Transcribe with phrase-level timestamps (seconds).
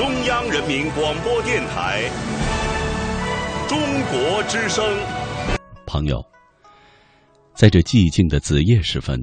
[0.00, 2.08] 中央人民广播电台
[3.68, 3.78] 中
[4.10, 4.82] 国之声。
[5.86, 6.24] 朋友，
[7.54, 9.20] 在这寂静的子夜时分，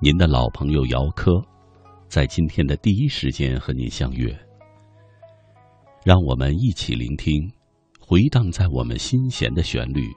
[0.00, 1.30] 您的老朋友姚科，
[2.08, 4.36] 在今天的第一时间和您相约。
[6.04, 7.48] 让我们一起聆听
[8.00, 10.08] 回荡在我们心弦的旋律，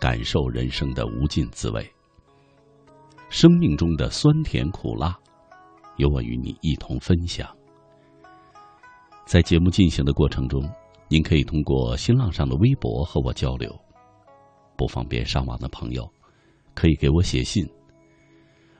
[0.00, 1.86] 感受人生的无尽滋味。
[3.28, 5.14] 生命中的酸甜苦辣，
[5.98, 7.46] 由我与你一同分享。
[9.26, 10.68] 在节目进行的过程中，
[11.08, 13.72] 您可以通过新浪上的微博和我交流。
[14.76, 16.08] 不方便上网的朋友，
[16.74, 17.64] 可以给我写信。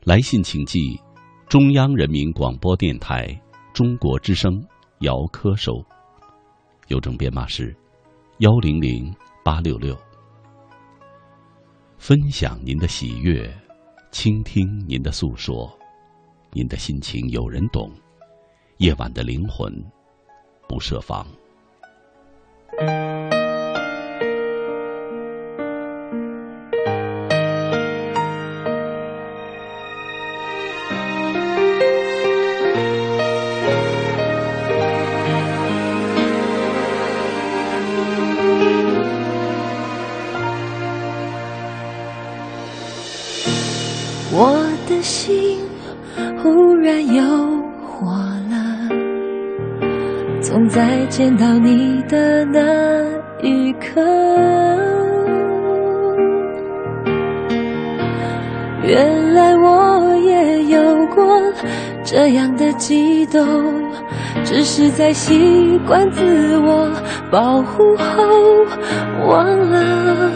[0.05, 0.99] 来信请寄
[1.49, 3.29] 中央人民广播电台
[3.73, 4.51] 中国之声
[5.01, 5.73] 姚科收。
[6.89, 7.77] 邮政编码是
[8.39, 9.15] 幺零零
[9.45, 9.97] 八六六。
[11.99, 13.49] 分享您的喜悦，
[14.11, 15.71] 倾听您的诉说，
[16.53, 17.93] 您的心情有人懂。
[18.79, 19.71] 夜晚的灵魂
[20.71, 21.27] 不设防。
[51.21, 52.59] 见到你的那
[53.43, 54.01] 一刻，
[58.83, 61.23] 原来我也有过
[62.03, 63.47] 这样的激动，
[64.47, 66.91] 只是在习惯自我
[67.31, 68.25] 保护后
[69.27, 70.33] 忘了。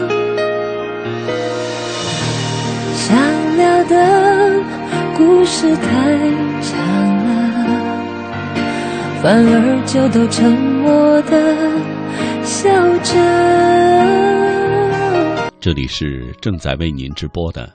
[2.93, 3.17] 想
[3.57, 4.53] 聊的
[5.17, 5.89] 故事太
[6.61, 6.77] 长
[7.25, 7.33] 了，
[9.23, 10.74] 反而就都成。
[10.87, 12.69] 我的笑
[12.99, 13.11] 着。
[15.59, 17.73] 这里是正在为您直播的，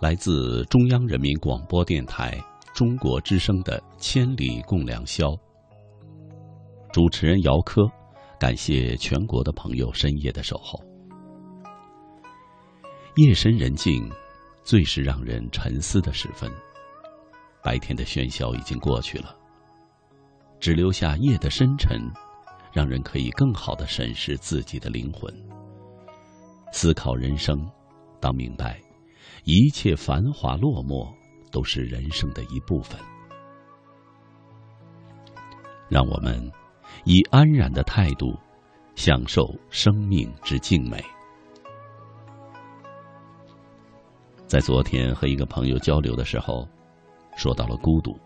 [0.00, 2.40] 来自中央人民广播电台
[2.72, 5.30] 中国之声的《千里共良宵》。
[6.92, 7.82] 主持人姚科，
[8.38, 10.80] 感谢全国的朋友深夜的守候。
[13.16, 14.08] 夜深人静，
[14.62, 16.48] 最是让人沉思的时分。
[17.64, 19.36] 白天的喧嚣已经过去了。
[20.60, 22.00] 只留下夜的深沉，
[22.72, 25.32] 让人可以更好的审视自己的灵魂，
[26.72, 27.68] 思考人生。
[28.18, 28.80] 当明白，
[29.44, 31.12] 一切繁华落寞
[31.50, 32.98] 都是人生的一部分。
[35.88, 36.50] 让我们
[37.04, 38.34] 以安然的态度，
[38.94, 41.04] 享受生命之静美。
[44.46, 46.66] 在昨天和一个朋友交流的时候，
[47.36, 48.16] 说到了孤独。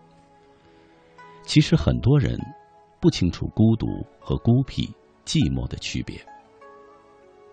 [1.43, 2.39] 其实很多人
[2.99, 3.85] 不清楚孤独
[4.19, 4.91] 和孤僻、
[5.25, 6.19] 寂寞的区别。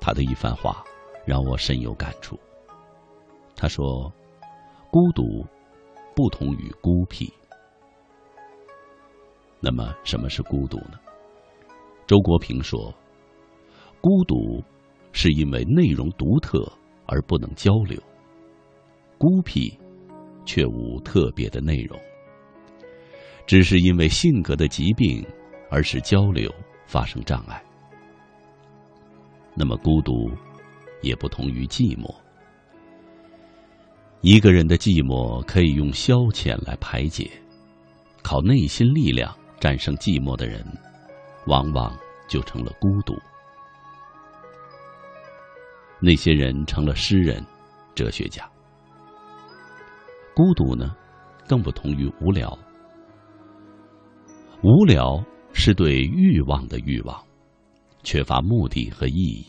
[0.00, 0.84] 他的一番话
[1.26, 2.38] 让我深有感触。
[3.56, 4.12] 他说
[4.90, 5.46] ：“孤独
[6.14, 7.32] 不同于孤僻。”
[9.60, 10.98] 那么什么是孤独呢？
[12.06, 12.92] 周国平说
[14.00, 14.62] ：“孤独
[15.12, 16.70] 是因为内容独特
[17.06, 17.98] 而不能交流，
[19.16, 19.78] 孤僻
[20.44, 21.98] 却无特别的内容。”
[23.46, 25.24] 只是因为性格的疾病，
[25.70, 26.52] 而使交流
[26.86, 27.62] 发生障碍。
[29.54, 30.30] 那么孤独，
[31.02, 32.12] 也不同于寂寞。
[34.22, 37.30] 一个人的寂寞可以用消遣来排解，
[38.22, 40.66] 靠内心力量战胜寂寞的人，
[41.46, 41.94] 往往
[42.26, 43.14] 就成了孤独。
[46.00, 47.44] 那些人成了诗人、
[47.94, 48.48] 哲学家。
[50.34, 50.96] 孤独呢，
[51.46, 52.58] 更不同于无聊。
[54.64, 57.22] 无聊是对欲望的欲望，
[58.02, 59.44] 缺乏目的和意义。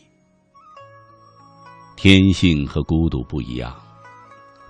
[1.95, 3.73] 天性和孤独不一样，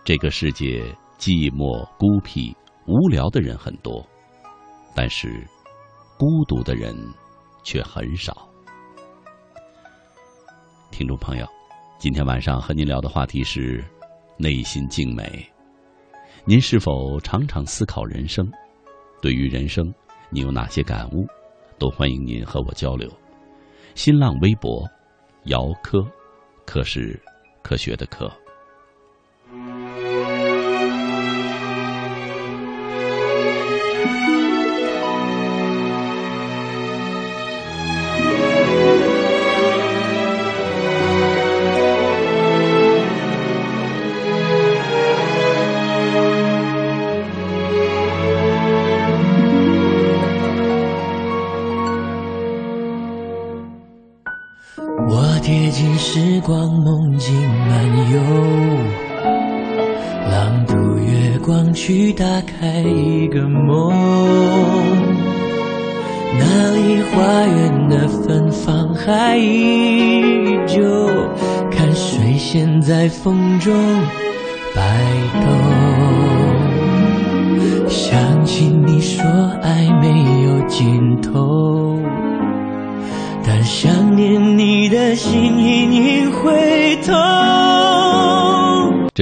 [0.04, 0.84] 这个世界
[1.18, 2.56] 寂寞、孤僻、
[2.86, 4.06] 无聊的人很多，
[4.94, 5.44] 但是
[6.16, 6.96] 孤独的人
[7.64, 8.48] 却很少。
[10.92, 11.48] 听众朋友，
[11.98, 13.84] 今天晚上和您聊的话题是
[14.38, 15.44] 内心静美。
[16.46, 18.48] 您是否常常思考人生？
[19.24, 19.92] 对于人生？
[20.36, 21.26] 你有哪些感悟？
[21.80, 23.10] 都欢迎您和我交流。
[23.94, 24.86] 新浪微博，
[25.46, 26.06] 姚科，
[26.66, 27.18] 科是
[27.64, 28.30] 科学的科。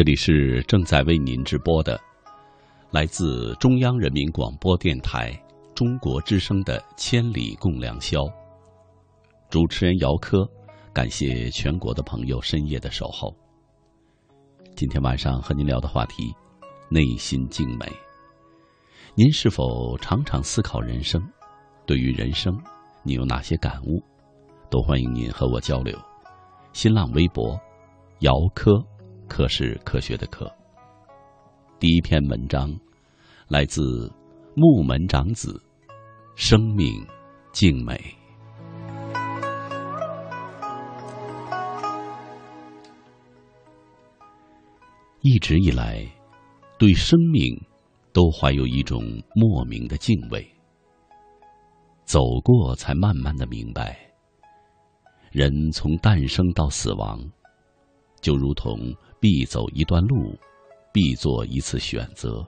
[0.03, 1.97] 这里是正在为您直播的，
[2.91, 5.31] 来自中央人民广播电台
[5.73, 8.19] 中国之声的《千里共良宵》。
[9.49, 10.45] 主持人姚科，
[10.91, 13.33] 感谢全国的朋友深夜的守候。
[14.75, 16.35] 今天晚上和您聊的话题：
[16.89, 17.89] 内心静美。
[19.15, 21.23] 您是否常常思考人生？
[21.85, 22.53] 对于人生，
[23.03, 24.03] 你有哪些感悟？
[24.69, 25.97] 都欢迎您和我交流。
[26.73, 27.57] 新浪微博，
[28.19, 28.83] 姚科，
[29.27, 30.51] 科是科学的科。
[31.79, 32.71] 第一篇文章
[33.47, 34.11] 来自
[34.55, 35.61] 木门长子，
[36.35, 37.05] 生命
[37.51, 37.99] 静美。
[45.21, 46.05] 一直以来，
[46.77, 47.59] 对生命
[48.11, 49.01] 都怀有一种
[49.33, 50.45] 莫名的敬畏。
[52.03, 53.97] 走过，才慢慢的明白。
[55.31, 57.17] 人从诞生到死亡，
[58.23, 58.79] 就如同
[59.19, 60.33] 必走一段路，
[60.93, 62.41] 必做一次选择。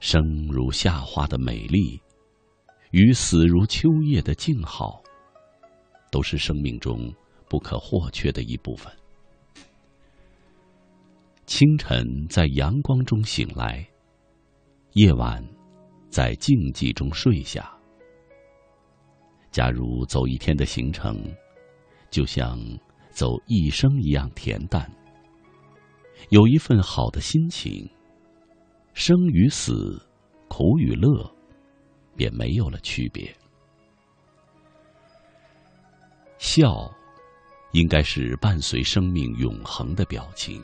[0.00, 2.00] 生如夏花的美丽，
[2.92, 5.02] 与死如秋叶的静好，
[6.10, 7.12] 都是生命中
[7.46, 8.90] 不可或缺的一部分。
[11.44, 13.86] 清晨在阳光中醒来，
[14.94, 15.46] 夜晚
[16.08, 17.70] 在静寂中睡下。
[19.50, 21.22] 假如走一天的行程，
[22.10, 22.58] 就像
[23.14, 24.90] 走一生一样恬淡。
[26.30, 27.88] 有一份好的心情，
[28.92, 30.00] 生与死，
[30.48, 31.32] 苦与乐，
[32.16, 33.32] 便没有了区别。
[36.38, 36.92] 笑，
[37.72, 40.62] 应该是伴随生命永恒的表情。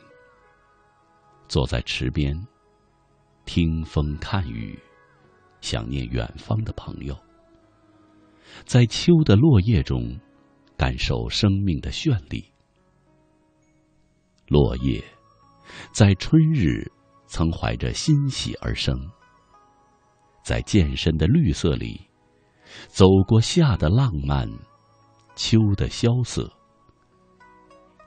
[1.47, 2.35] 坐在池边，
[3.45, 4.77] 听风看雨，
[5.61, 7.17] 想念远方的朋友。
[8.65, 10.17] 在秋的落叶中，
[10.81, 12.43] 感受生命的绚丽。
[14.47, 14.99] 落叶
[15.91, 16.91] 在春日
[17.27, 18.97] 曾怀着欣喜而生，
[20.43, 22.01] 在渐深的绿色里，
[22.87, 24.49] 走过夏的浪漫，
[25.35, 26.51] 秋的萧瑟。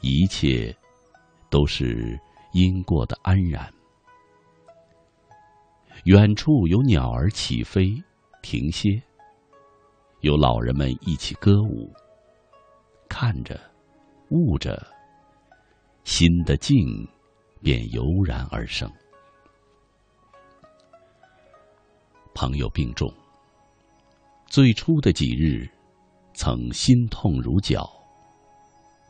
[0.00, 0.76] 一切
[1.48, 2.18] 都是
[2.54, 3.72] 因过的安然。
[6.06, 7.94] 远处有鸟儿起飞，
[8.42, 9.00] 停歇。
[10.22, 11.94] 有老人们一起歌舞，
[13.16, 13.56] 看着，
[14.30, 14.84] 悟着，
[16.02, 16.76] 心的静
[17.62, 18.90] 便油然而生。
[22.34, 23.08] 朋友病重，
[24.46, 25.70] 最初的几日，
[26.32, 27.88] 曾心痛如绞，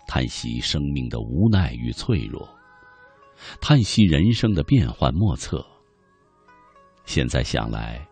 [0.07, 2.47] 叹息生命的无奈与脆弱，
[3.59, 5.65] 叹息人生的变幻莫测。
[7.07, 8.07] 现在想来，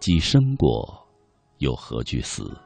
[0.00, 1.06] 既生过。
[1.58, 2.58] 又何惧死？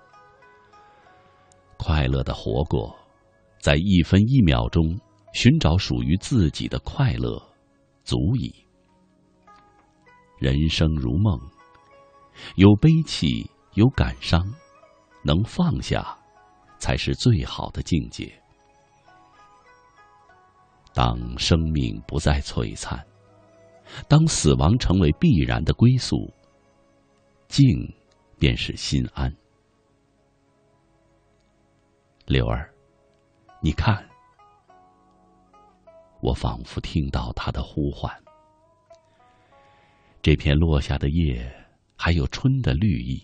[1.83, 2.95] 快乐的活过，
[3.59, 5.01] 在一分一秒钟
[5.33, 7.43] 寻找属于自己的快乐，
[8.05, 8.55] 足矣。
[10.39, 11.41] 人生如梦，
[12.57, 14.47] 有悲戚，有感伤，
[15.25, 16.19] 能放下，
[16.79, 18.31] 才是最好的境界。
[20.93, 23.03] 当生命不再璀璨，
[24.07, 26.31] 当死亡成为必然的归宿，
[27.49, 27.67] 静。
[28.39, 29.31] 便是心安。
[32.31, 32.73] 柳儿，
[33.61, 34.09] 你看，
[36.21, 38.09] 我仿佛听到他的呼唤。
[40.23, 41.53] 这片落下的叶，
[41.97, 43.21] 还有春的绿意。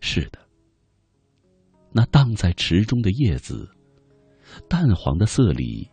[0.00, 0.38] 是的，
[1.92, 3.66] 那荡在池中的叶子，
[4.68, 5.90] 淡黄的色里，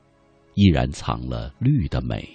[0.56, 2.28] 依然藏了绿的美。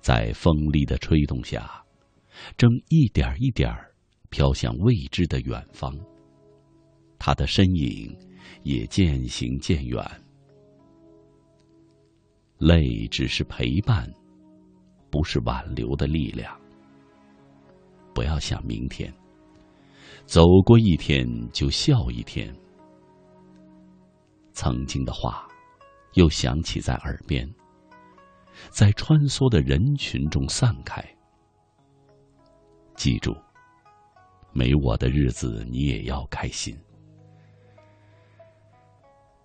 [0.00, 1.82] 在风力的吹动下。
[2.56, 3.72] 正一点一点
[4.28, 5.92] 飘向未知的远方。
[7.26, 8.14] 他的身影
[8.64, 9.98] 也渐行渐远。
[12.58, 14.06] 泪只是陪伴，
[15.10, 16.54] 不是挽留的力量。
[18.14, 19.10] 不要想明天，
[20.26, 22.54] 走过一天就笑一天。
[24.52, 25.48] 曾经的话，
[26.16, 27.50] 又响起在耳边，
[28.68, 31.02] 在穿梭的人群中散开。
[32.96, 33.34] 记住，
[34.52, 36.76] 没我的日子，你也要开心。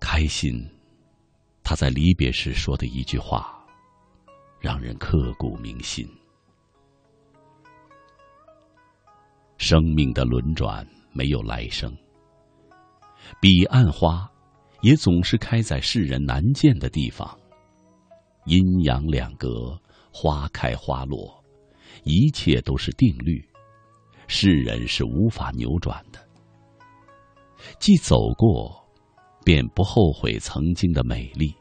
[0.00, 0.66] 开心，
[1.62, 3.62] 他在离别时说的一句话，
[4.58, 6.08] 让人刻骨铭心。
[9.58, 11.94] 生命的轮转没有来生，
[13.40, 14.28] 彼岸花
[14.80, 17.38] 也总是开在世人难见的地方。
[18.46, 19.78] 阴阳两隔，
[20.10, 21.44] 花开花落，
[22.04, 23.46] 一切都是定律，
[24.26, 26.18] 世人是无法扭转的。
[27.78, 28.89] 既走过，
[29.44, 31.54] 便不后悔曾经的美丽；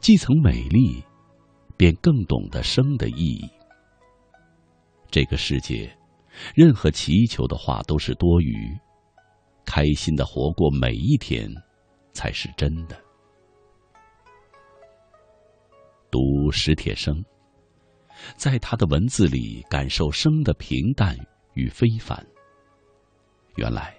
[0.00, 1.02] 既曾美丽，
[1.76, 3.48] 便更懂得生的意义。
[5.10, 5.96] 这个世界，
[6.54, 8.54] 任何祈求的话都是多余。
[9.64, 11.48] 开心的活过每一天，
[12.12, 12.96] 才是真的。
[16.10, 17.24] 读史铁生，
[18.36, 21.16] 在他的文字里感受生的平淡
[21.54, 22.24] 与非凡。
[23.56, 23.94] 原来，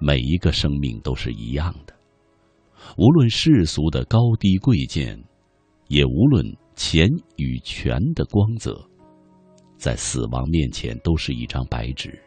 [0.00, 1.94] 每一个生命都是一样的，
[2.96, 5.22] 无论世俗的高低贵贱，
[5.88, 8.80] 也无论钱与权的光泽。
[9.76, 12.20] 在死亡面前，都是一张白纸。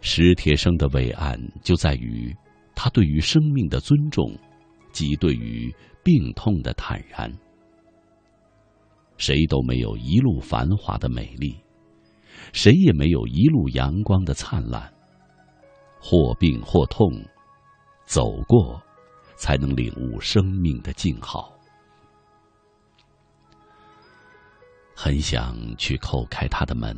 [0.00, 2.34] 史铁生的伟岸就在于
[2.74, 4.36] 他对于生命的尊重，
[4.92, 5.72] 及对于
[6.04, 7.32] 病痛的坦然。
[9.16, 11.56] 谁都没有一路繁华的美丽，
[12.52, 14.92] 谁也没有一路阳光的灿烂。
[16.04, 17.12] 或病或痛，
[18.04, 18.82] 走过，
[19.36, 21.56] 才能领悟生命的静好。
[24.96, 26.96] 很想去叩开他的门，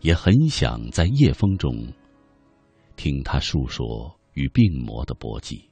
[0.00, 1.74] 也很想在夜风中
[2.94, 5.68] 听他诉说与病魔的搏击，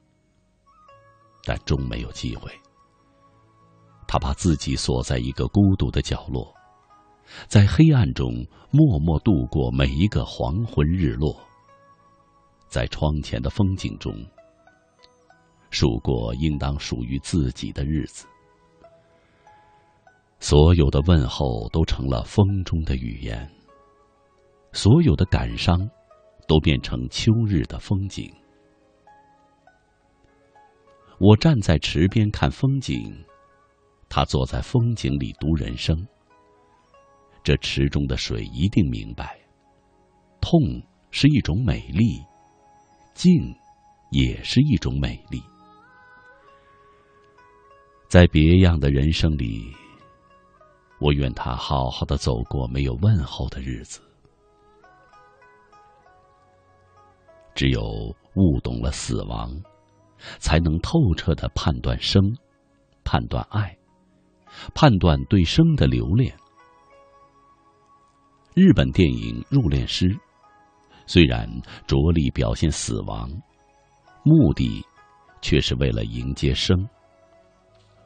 [1.45, 2.51] 但终没有机会。
[4.05, 6.53] 他把自己锁在一个孤独的角落，
[7.47, 11.33] 在黑暗中默默度过每一个黄昏日落，
[12.71, 14.13] 在窗前的风景中
[15.71, 18.25] 数过应当属于自己的日子。
[20.39, 23.45] 所有的问候都成了风中的语言，
[24.71, 25.77] 所有的感伤
[26.47, 28.33] 都变成秋日的风景。
[31.19, 33.13] 我站在池边看风景，
[34.07, 36.07] 他坐在风景里读人生。
[37.43, 39.37] 这池中的水一定明白，
[40.39, 40.57] 痛
[41.11, 42.23] 是一种美丽，
[43.21, 43.55] 静
[44.09, 45.39] 也是一种美丽。
[48.09, 49.71] 在别样的人生里。
[50.99, 54.01] 我愿他好好的走过没有问候的日子。
[57.53, 57.81] 只有
[58.35, 59.51] 悟懂了死亡，
[60.39, 62.23] 才能透彻的判断生，
[63.03, 63.77] 判断爱，
[64.73, 66.35] 判断对生的留恋。
[68.55, 70.07] 日本电影《入殓师》，
[71.11, 71.45] 虽然
[71.85, 73.29] 着力表现死亡，
[74.23, 74.81] 目的
[75.41, 76.87] 却是为了迎接生，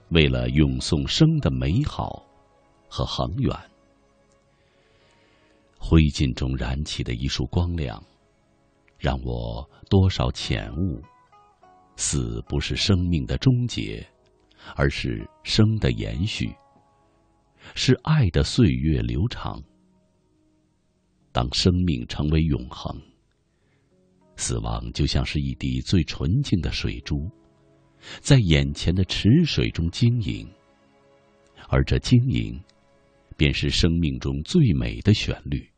[0.09, 2.25] 为了咏颂生的美好。
[2.87, 3.53] 和恒远，
[5.77, 8.01] 灰烬中燃起的一束光亮，
[8.97, 10.99] 让我多少浅悟：
[11.97, 14.03] 死不是生命的终结，
[14.75, 16.55] 而是生的延续，
[17.75, 19.61] 是爱的岁月流长。
[21.35, 22.97] 当生命成为永恒，
[24.37, 27.29] 死亡就像是一滴最纯净的水珠，
[28.21, 30.49] 在眼前的池水中晶莹，
[31.67, 32.57] 而这晶莹。
[33.37, 35.69] 便是生命中最美的旋律，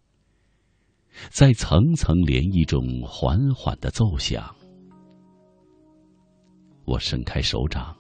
[1.31, 4.55] 在层层涟漪中缓缓的奏响。
[6.85, 7.97] 我伸开手掌，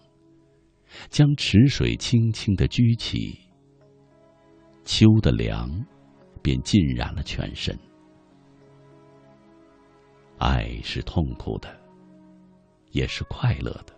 [1.09, 3.35] 将池水轻轻的掬起，
[4.85, 5.67] 秋的凉
[6.47, 7.77] 便浸染了全身。
[10.37, 11.67] 爱是痛苦的，
[12.91, 13.93] 也是快乐的，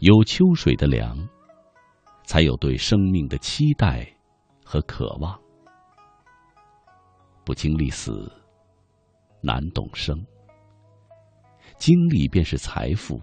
[0.00, 1.16] 有秋水的凉。
[2.24, 4.04] 才有对生命的期待
[4.64, 5.40] 和渴望。
[7.44, 8.28] 不经历死，
[9.40, 10.20] 难懂生。
[11.78, 13.22] 经历便是财富，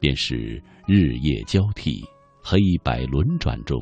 [0.00, 2.04] 便是日夜交替、
[2.42, 3.78] 黑白轮转中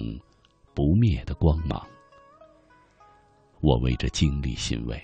[0.75, 1.83] 不灭的光芒。
[3.67, 5.03] 我为这经历欣慰，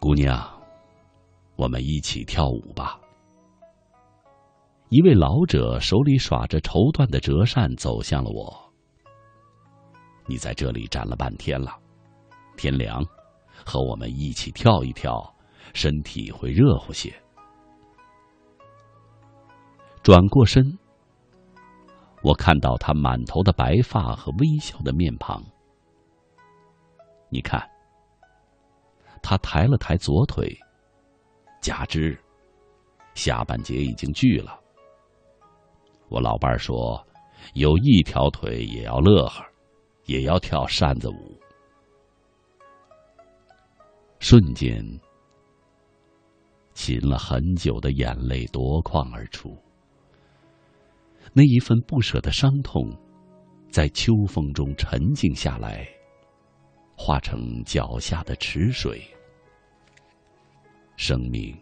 [0.00, 0.36] 姑娘，
[1.54, 2.98] 我们一起跳舞吧。
[4.88, 8.52] 一位老者手里耍着绸缎的折扇走向了我。
[10.26, 11.78] 你在这里站了半天了，
[12.56, 13.00] 天凉，
[13.64, 15.32] 和我们一起跳一跳，
[15.72, 17.14] 身体会热乎些。
[20.02, 20.76] 转过身，
[22.22, 25.42] 我看到他满头的白发和微笑的面庞。
[27.28, 27.68] 你看，
[29.22, 30.56] 他抬了抬左腿，
[31.60, 32.16] 假之
[33.14, 34.58] 下半截已经锯了。
[36.08, 37.04] 我老伴儿说
[37.54, 39.44] ：“有一条腿也要乐呵，
[40.04, 41.40] 也要跳扇子舞。”
[44.20, 44.84] 瞬间，
[46.74, 49.56] 噙了很久的眼泪夺眶而出。
[51.34, 52.90] 那一份不舍的伤痛，
[53.70, 55.88] 在秋风中沉静下来，
[56.94, 59.02] 化成脚下的池水。
[60.96, 61.58] 生命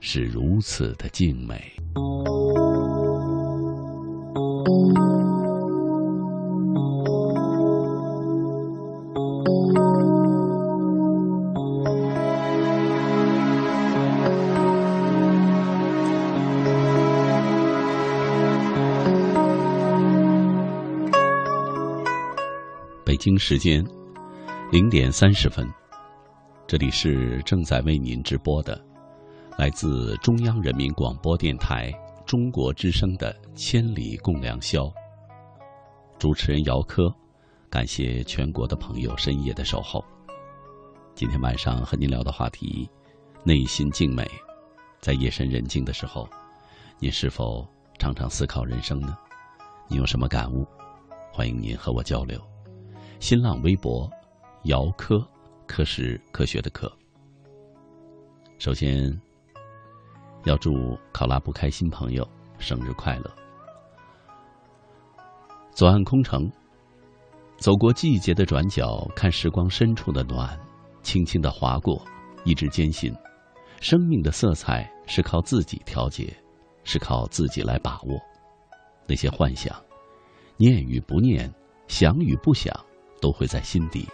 [0.00, 1.60] 是如此的静美。
[23.20, 23.86] 京时间
[24.72, 25.70] 零点三十分，
[26.66, 28.82] 这里是正在为您直播的，
[29.58, 31.92] 来自中央人民广播电台
[32.24, 34.84] 中国之声的《千里共良宵》。
[36.18, 37.14] 主持人姚科，
[37.68, 40.02] 感谢全国的朋友深夜的守候。
[41.14, 42.88] 今天晚上和您聊的话题：
[43.44, 44.26] 内心静美。
[44.98, 46.26] 在夜深人静的时候，
[46.98, 49.14] 您是否常常思考人生呢？
[49.88, 50.66] 你有什么感悟？
[51.30, 52.40] 欢迎您和我交流。
[53.20, 54.10] 新浪微博，
[54.64, 55.22] 姚科，
[55.66, 56.90] 科是科学的科。
[58.58, 59.14] 首先，
[60.44, 62.26] 要祝考拉不开心朋友
[62.58, 63.30] 生日快乐。
[65.70, 66.50] 左岸空城，
[67.58, 70.58] 走过季节的转角，看时光深处的暖，
[71.02, 72.02] 轻轻的划过，
[72.44, 73.14] 一直坚信，
[73.82, 76.34] 生命的色彩是靠自己调节，
[76.84, 78.18] 是靠自己来把握。
[79.06, 79.78] 那些幻想，
[80.56, 81.52] 念与不念，
[81.86, 82.74] 想与不想。
[83.20, 84.08] 都会在心底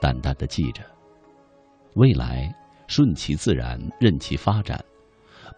[0.00, 0.82] 淡淡的记着。
[1.94, 2.52] 未来
[2.86, 4.82] 顺其自然，任其发展，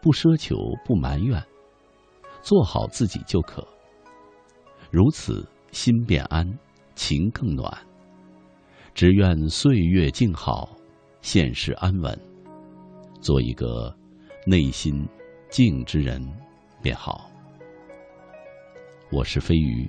[0.03, 1.43] 不奢求，不埋怨，
[2.43, 3.67] 做好自己就可。
[4.91, 6.47] 如此，心便安，
[6.95, 7.73] 情更暖。
[8.95, 10.69] 只愿岁月静好，
[11.21, 12.17] 现实安稳，
[13.21, 13.93] 做一个
[14.47, 15.09] 内心
[15.51, 16.21] 静之人
[16.83, 17.31] 便好。
[19.11, 19.89] 我是飞鱼。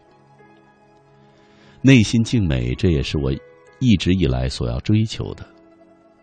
[1.86, 3.32] 内心静美，这也是我
[3.78, 5.48] 一直以来所要追求的。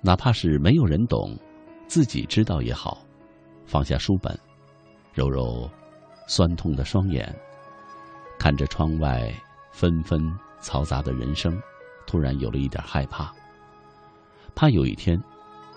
[0.01, 1.38] 哪怕是没有人懂，
[1.87, 3.07] 自己知道也好。
[3.64, 4.37] 放下书本，
[5.14, 5.70] 揉揉
[6.27, 7.33] 酸痛的双眼，
[8.40, 9.33] 看着窗外
[9.70, 10.20] 纷纷
[10.61, 11.57] 嘈杂的人生，
[12.09, 13.33] 突然有了一点害怕。
[14.57, 15.16] 怕有一天，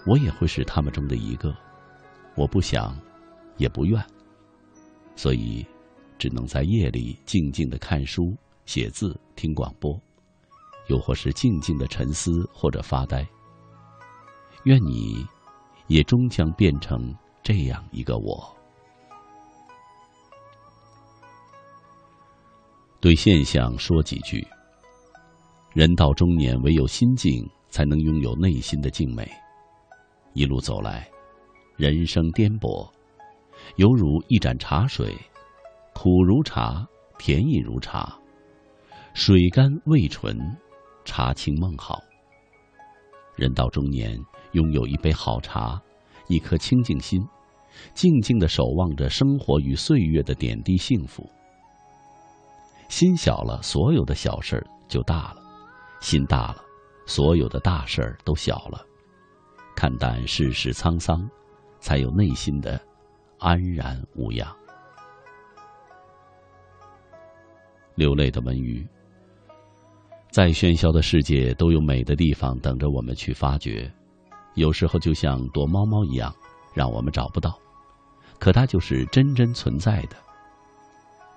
[0.08, 1.56] 我也会是他们中的一个。
[2.36, 3.00] 我不想，
[3.58, 4.04] 也不愿，
[5.16, 5.64] 所以
[6.18, 8.36] 只能在夜里静静的看书。
[8.66, 10.00] 写字、听广播，
[10.88, 13.28] 又或是静静的沉思或者发呆。
[14.64, 15.26] 愿你，
[15.88, 18.52] 也终将变成这样一个我。
[23.00, 24.46] 对现象说几句。
[25.74, 29.30] 人到中年，唯有心静，才能拥有内心的静美。
[30.34, 31.08] 一路走来，
[31.76, 32.90] 人生颠簸，
[33.76, 35.16] 犹如一盏茶水，
[35.94, 36.88] 苦如茶，
[37.20, 38.18] 甜亦如茶。
[39.16, 40.38] 水甘味醇，
[41.06, 42.04] 茶清梦好。
[43.38, 44.20] 人到中年，
[44.52, 45.82] 拥有一杯好茶，
[46.28, 47.26] 一颗清净心，
[47.94, 51.26] 静静的守望着生活与岁月的点滴幸福。
[52.90, 55.42] 心小了，所有的小事儿就大了；
[56.02, 56.62] 心大了，
[57.06, 58.86] 所有的大事儿都小了。
[59.78, 61.26] 看淡世事沧桑，
[61.80, 62.80] 才有内心的
[63.40, 64.54] 安然无恙。
[67.96, 68.86] 流泪的文鱼。
[70.36, 73.90] 再喧嚣的世界，都有美的地方等着我们去发掘。
[74.56, 76.36] 有时候就像躲猫猫一样，
[76.74, 77.58] 让我们找不到，
[78.38, 80.18] 可它就是真真存在的。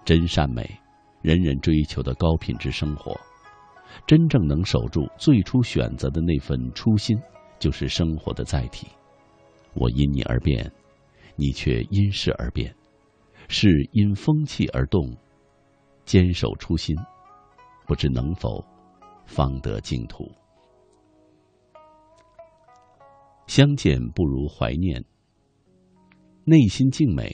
[0.05, 0.69] 真善美，
[1.23, 3.17] 人人追求的高品质生活，
[4.05, 7.17] 真正能守住最初选择的那份初心，
[7.61, 8.89] 就是生活的载体。
[9.75, 10.69] 我因你而变，
[11.37, 12.75] 你却因事而变，
[13.47, 15.17] 是因风气而动。
[16.05, 16.97] 坚守初心，
[17.87, 18.61] 不知能否。
[19.29, 20.29] 方得净土。
[23.47, 25.05] 相见不如怀念。
[26.45, 27.31] 内心静美，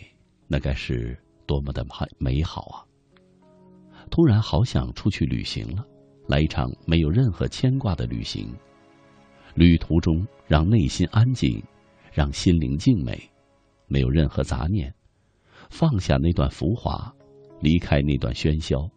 [0.48, 1.86] 那该是多么的
[2.18, 2.84] 美好啊！
[4.10, 5.86] 突然好想出去旅行了，
[6.26, 8.52] 来一场没有任何牵挂的旅行。
[9.54, 11.62] 旅途中，让内心安静，
[12.12, 13.16] 让心灵静美，
[13.86, 14.92] 没有任何杂念，
[15.70, 17.14] 放下那段浮华，
[17.60, 18.90] 离开那段喧嚣，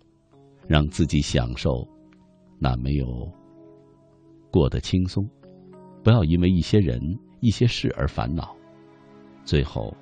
[0.67, 1.87] 让自己享受
[2.59, 3.05] 那没有
[4.51, 5.27] 过得轻松。
[6.03, 6.99] 不要因为一些人、
[7.41, 8.55] 一些事而烦恼，
[9.43, 9.93] 最后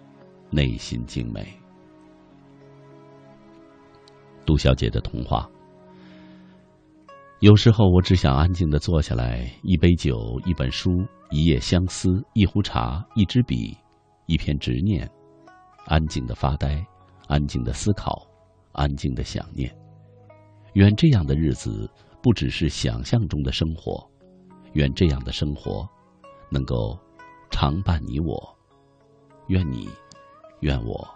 [0.52, 1.48] 内心精美。
[4.46, 5.50] 杜小姐的童话。
[7.40, 10.16] 有时候我只想安静的坐下来，一杯酒，
[10.46, 13.76] 一本书，一夜相思，一壶茶，一支笔，
[14.26, 15.08] 一片执念，
[15.86, 16.84] 安静的发呆，
[17.28, 18.26] 安静的思考，
[18.72, 19.76] 安静的想念。
[20.74, 21.90] 愿这样的日子
[22.26, 24.04] 不只是想象中的生活，
[24.74, 25.88] 愿这样的生活
[26.50, 26.98] 能够
[27.52, 28.58] 常伴你我。
[29.50, 29.88] 愿你，
[30.62, 31.08] 愿我，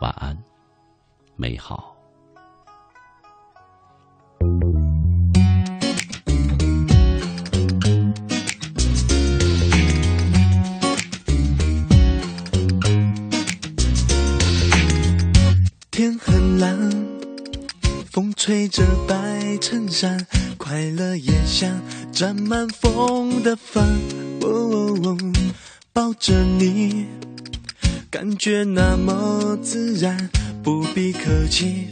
[0.00, 0.36] 晚安，
[1.36, 1.96] 美好。
[15.92, 16.90] 天很蓝，
[18.10, 19.14] 风吹着白
[19.64, 20.26] 衬衫，
[20.58, 21.70] 快乐也像
[22.12, 23.98] 沾满风的帆。
[25.90, 27.06] 抱着你，
[28.10, 30.28] 感觉那么自然，
[30.62, 31.88] 不必客气，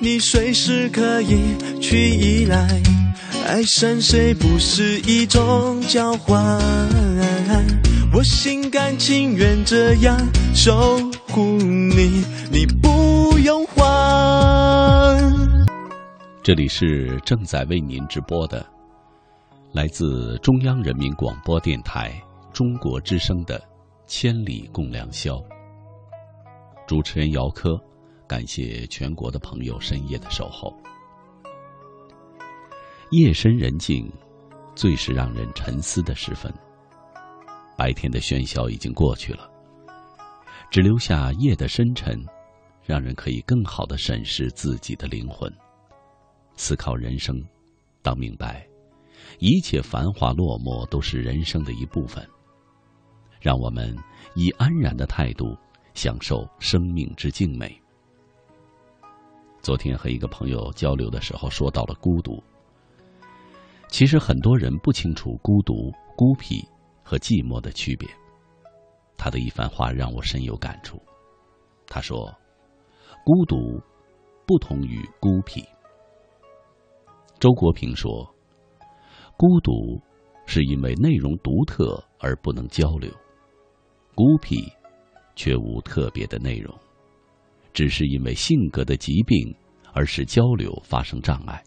[0.00, 2.82] 你随时可以去依赖。
[3.46, 6.60] 爱上谁不是一种交换，
[8.12, 10.18] 我心甘情愿这样
[10.52, 10.98] 守
[11.28, 11.58] 护
[16.44, 18.66] 这里是正在为您直播的，
[19.72, 23.58] 来自中央人民广播电台中国之声的
[24.06, 25.36] 《千里共良宵》。
[26.86, 27.80] 主持人姚科，
[28.28, 30.70] 感谢全国的朋友深夜的守候。
[33.12, 34.06] 夜深人静，
[34.74, 36.52] 最是让人沉思的时分。
[37.74, 39.50] 白天的喧嚣已经过去了，
[40.70, 42.22] 只留下夜的深沉，
[42.84, 45.50] 让人可以更好的审视自己的灵魂。
[46.56, 47.42] 思考人生，
[48.02, 48.66] 当明白，
[49.38, 52.26] 一切繁华落寞都是人生的一部分。
[53.40, 53.94] 让我们
[54.34, 55.56] 以安然的态度
[55.92, 57.78] 享受生命之静美。
[59.60, 62.42] 昨天和一个朋友交流的时候，说到了孤独。
[63.88, 66.66] 其实很多人不清楚孤独、孤僻
[67.02, 68.08] 和寂寞的区别。
[69.16, 71.00] 他的一番话让我深有感触。
[71.86, 72.34] 他说
[73.24, 73.80] ：“孤独
[74.46, 75.64] 不同于孤僻。”
[77.44, 78.26] 周国平说
[79.36, 80.00] ：“孤独
[80.46, 83.12] 是因为内容独特而不能交流，
[84.14, 84.66] 孤僻
[85.36, 86.74] 却无特别的内容，
[87.74, 89.54] 只是因为性格的疾病
[89.92, 91.62] 而使交流发生障碍。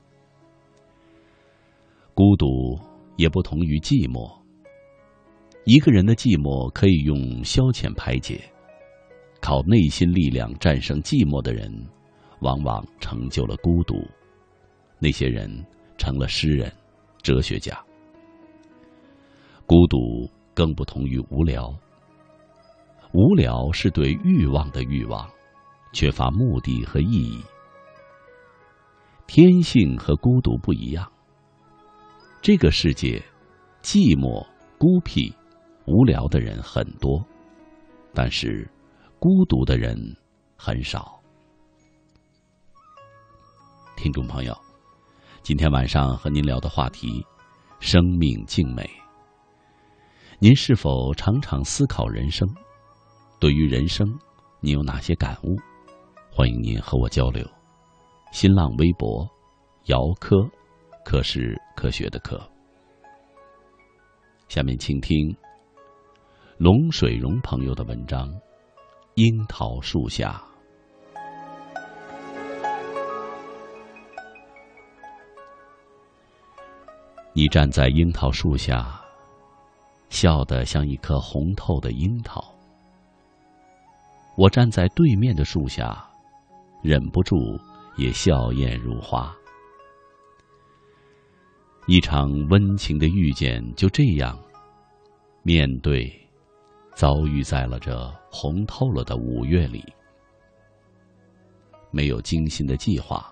[2.16, 2.48] 孤独
[3.16, 4.28] 也不同于寂寞。
[5.66, 8.42] 一个人的寂寞可以用消遣排解，
[9.40, 11.72] 靠内心力量战胜寂寞的人，
[12.40, 13.94] 往往成就了孤独。”
[15.00, 15.50] 那些人
[15.98, 16.72] 成了诗人、
[17.22, 17.78] 哲学家。
[19.66, 19.98] 孤独
[20.54, 21.74] 更不同于无聊。
[23.14, 25.30] 无聊是对欲望的欲望，
[25.94, 27.44] 缺乏目的和意义。
[29.28, 31.10] 天性和孤独不一样。
[32.42, 33.22] 这个世界，
[33.82, 34.46] 寂寞、
[34.78, 35.34] 孤僻、
[35.86, 37.24] 无聊的人很多，
[38.14, 38.70] 但是
[39.20, 39.98] 孤独的人
[40.56, 41.22] 很少。
[43.96, 44.67] 听众朋友。
[45.48, 47.26] 今天晚上和您聊的话题：
[47.80, 48.86] 生命静美。
[50.40, 52.46] 您是否常常思考人生？
[53.40, 54.06] 对于人生，
[54.60, 55.56] 你有哪些感悟？
[56.30, 57.50] 欢迎您和我交流。
[58.34, 59.26] 新浪微博：
[59.86, 60.36] 姚科，
[61.06, 62.38] 科是科学的科。
[64.50, 65.34] 下面请听
[66.58, 68.28] 龙水荣朋友的文章
[69.14, 70.44] 《樱桃树下》。
[77.38, 79.00] 你站在樱桃树下，
[80.10, 82.44] 笑得像一颗红透的樱桃。
[84.36, 86.04] 我站在对面的树下，
[86.82, 87.56] 忍不住
[87.96, 89.32] 也笑靥如花。
[91.86, 94.36] 一场温情的遇见就这样
[95.44, 96.12] 面对，
[96.96, 99.86] 遭遇在了这红透了的五月里。
[101.92, 103.32] 没有精心的计划，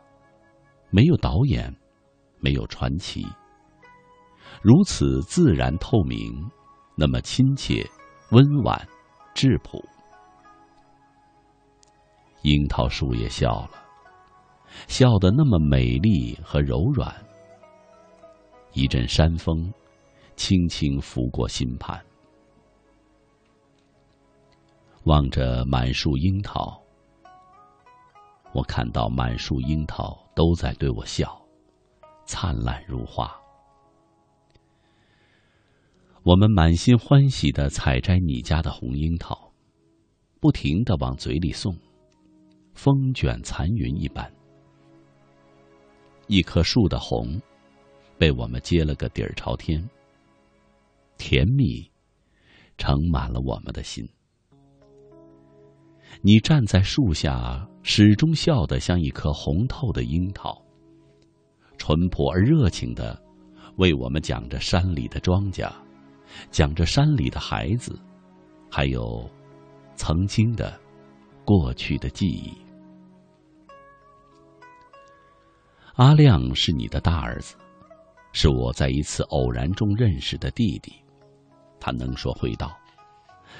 [0.92, 1.76] 没有导演，
[2.38, 3.26] 没有传奇。
[4.62, 6.50] 如此自然透明，
[6.96, 7.88] 那么亲切、
[8.32, 8.88] 温婉、
[9.34, 9.84] 质朴。
[12.42, 13.72] 樱桃树也笑了，
[14.88, 17.14] 笑得那么美丽和柔软。
[18.74, 19.74] 一阵山风，
[20.36, 22.00] 轻轻拂过心畔。
[25.06, 26.82] 望着满树樱桃，
[28.54, 31.40] 我看到满树樱桃都在对我笑，
[32.26, 33.36] 灿烂如花。
[36.26, 39.54] 我们满心欢喜的采摘你家的红樱桃，
[40.40, 41.78] 不停的往嘴里送，
[42.74, 44.28] 风卷残云一般。
[46.26, 47.40] 一棵树的红，
[48.18, 49.88] 被我们结了个底儿朝天。
[51.20, 51.88] 甜蜜，
[52.76, 54.04] 盛满了我们的心。
[56.24, 60.60] 你站在树下，始终笑得像一颗红透的樱桃，
[61.78, 63.22] 淳朴而热情的，
[63.78, 65.72] 为我们讲着山里的庄稼，
[66.52, 68.00] 讲着山里的孩子，
[68.70, 69.30] 还有
[69.96, 70.80] 曾经的、
[71.44, 72.54] 过去的记忆。
[75.96, 77.56] 阿亮是你的大儿子，
[78.34, 80.94] 是我在一次偶然中认识的弟弟。
[81.80, 82.76] 他能说会道，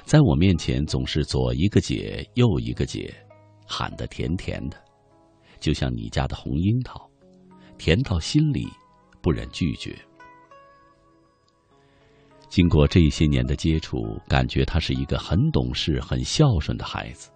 [0.04, 3.14] 在我面前总是左一个姐，右一个姐，
[3.66, 4.78] 喊得甜甜的，
[5.60, 7.10] 就像你家的红樱桃，
[7.78, 8.68] 甜到心里，
[9.22, 9.96] 不忍拒绝。
[12.56, 17.30] 经过这些年的接触，感觉他是一个很懂事、很孝顺的孩子，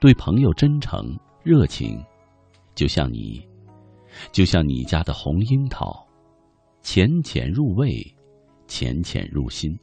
[0.00, 2.02] 对朋友真诚热情，
[2.74, 3.46] 就像你。
[4.32, 6.02] 就像你家的红樱桃，
[6.80, 8.02] 浅浅入味，
[8.66, 9.78] 浅浅入心。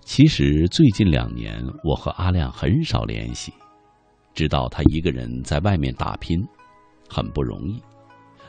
[0.00, 3.52] 其实最近两年，我和阿亮很少联系，
[4.34, 6.44] 知道他一个人在外面打拼，
[7.08, 7.80] 很不容易，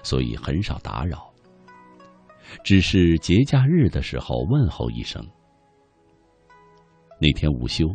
[0.02, 1.31] 所以很少打扰。
[2.64, 5.26] 只是节假日的时候问候一声。
[7.20, 7.88] 那天午休，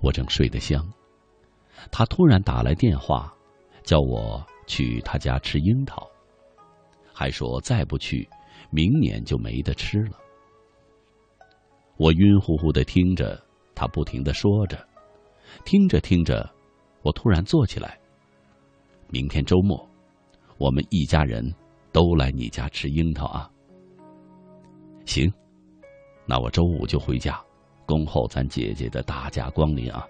[0.00, 0.84] 我正睡得香，
[1.90, 3.32] 他突然打来电话。
[3.86, 6.10] 叫我去他家吃樱桃，
[7.14, 8.28] 还说再不去，
[8.68, 10.18] 明年就没得吃了。
[11.96, 13.40] 我晕乎乎的听着，
[13.76, 14.84] 他不停的说着，
[15.64, 16.52] 听着听着，
[17.02, 17.96] 我突然坐起来。
[19.08, 19.88] 明天周末，
[20.58, 21.54] 我们一家人
[21.96, 23.50] 都来你家吃樱桃啊。
[25.06, 25.32] 行，
[26.26, 27.42] 那我周五就回家，
[27.86, 30.06] 恭候咱姐姐的大驾光临啊，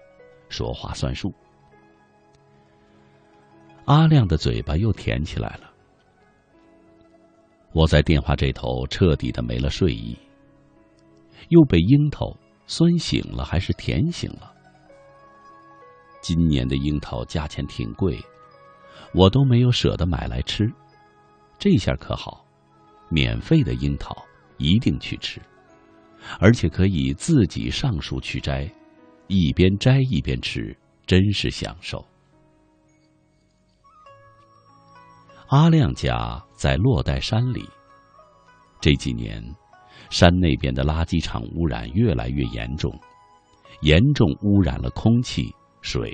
[0.49, 1.33] 说话算数。
[3.85, 5.71] 阿亮的嘴巴又甜起来了。
[7.71, 10.17] 我在电话这头彻底的没了睡意，
[11.47, 14.53] 又被樱桃酸醒了，还是甜醒了？
[16.19, 18.19] 今年的樱桃价钱挺贵，
[19.13, 20.69] 我都没有舍得买来吃。
[21.59, 22.45] 这下可好，
[23.09, 24.15] 免费的樱桃
[24.57, 25.41] 一定去吃，
[26.39, 28.71] 而且可以自己上树去摘，
[29.27, 32.05] 一边摘一边吃，真是享受。
[35.47, 37.67] 阿亮家在洛带山里。
[38.79, 39.43] 这几年，
[40.09, 42.91] 山那边的垃圾场污染越来越严重，
[43.81, 46.13] 严重污染了空气、水，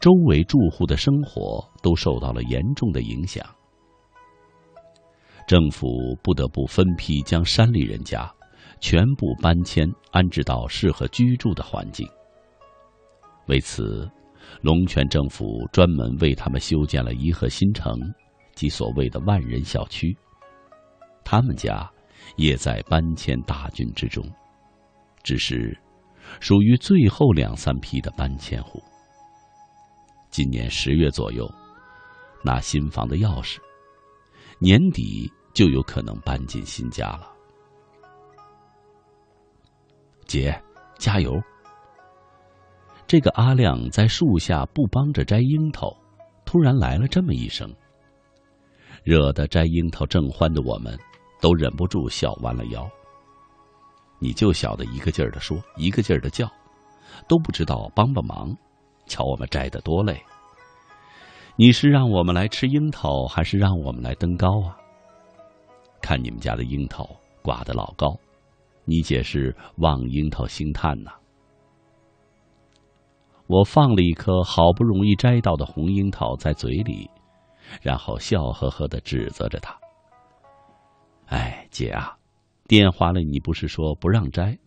[0.00, 3.44] 周围住户的生活都受到了严重的影响。
[5.46, 5.86] 政府
[6.22, 8.32] 不得不分批将山里人家
[8.80, 12.08] 全部搬迁安置到适合居住的环境。
[13.46, 14.10] 为此。
[14.60, 17.94] 龙泉政府专门为他们修建了颐和新城，
[18.54, 20.14] 即所谓的万人小区。
[21.24, 21.88] 他们家
[22.36, 24.22] 也在搬迁大军之中，
[25.22, 25.74] 只是
[26.40, 28.82] 属于最后两三批的搬迁户。
[30.28, 31.48] 今年十月左右
[32.44, 33.58] 拿新房的钥匙，
[34.62, 37.28] 年底就有可能搬进新家了。
[40.24, 40.56] 姐，
[40.98, 41.42] 加油！
[43.08, 45.92] 这个阿亮在树下不帮着摘樱桃，
[46.44, 47.74] 突然来了这么一声，
[49.02, 50.96] 惹得摘樱桃正欢的我们，
[51.40, 52.88] 都忍不住笑弯了腰。
[54.20, 56.48] 你就晓得一个劲儿的说，一个劲儿的叫，
[57.26, 58.56] 都不知道帮帮忙，
[59.06, 60.22] 瞧我们摘的多累。
[61.56, 64.76] 你是让我们来吃樱桃，还是让我们来登高啊？
[66.00, 67.08] 看你们家的樱桃
[67.42, 68.18] 挂得老高，
[68.86, 71.12] 你姐是望樱桃兴叹呐。
[73.46, 77.08] 我放了一颗好不容易摘到的红樱桃在嘴里，
[77.82, 79.78] 然后笑呵呵的指责着他
[81.28, 82.16] ：“哎，姐啊，
[82.66, 84.58] 电话里你不是说不让摘，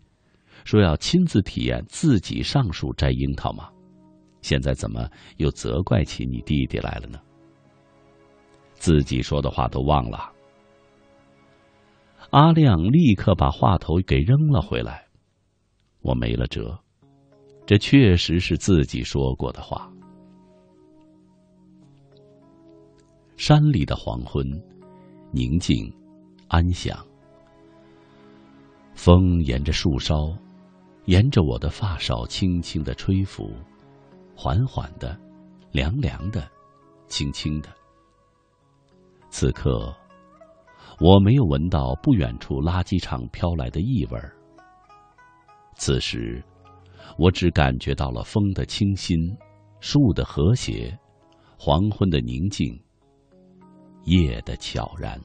[0.63, 3.71] 说要亲自体验自己上树摘樱桃吗？
[4.45, 7.19] 现在怎么又责怪起你弟弟来了呢？
[8.75, 10.31] 自己说的话都忘了。”
[12.29, 15.07] 阿亮立刻把话头给扔了回来，
[16.03, 16.77] 我没了辙。
[17.65, 19.91] 这确实是自己说过的话。
[23.37, 24.45] 山里的黄昏，
[25.31, 25.91] 宁静，
[26.49, 26.95] 安详。
[28.93, 30.37] 风沿着树梢，
[31.05, 33.51] 沿着我的发梢轻轻的吹拂，
[34.35, 35.17] 缓缓的，
[35.71, 36.49] 凉凉的，
[37.07, 37.69] 轻轻的。
[39.29, 39.95] 此刻，
[40.99, 44.35] 我没有闻到不远处垃圾场飘来的异味儿。
[45.75, 46.43] 此时，
[47.17, 49.17] 我只感觉到了风的清新，
[49.79, 50.97] 树的和谐，
[51.57, 52.81] 黄昏的宁静，
[54.03, 55.19] 夜的悄然。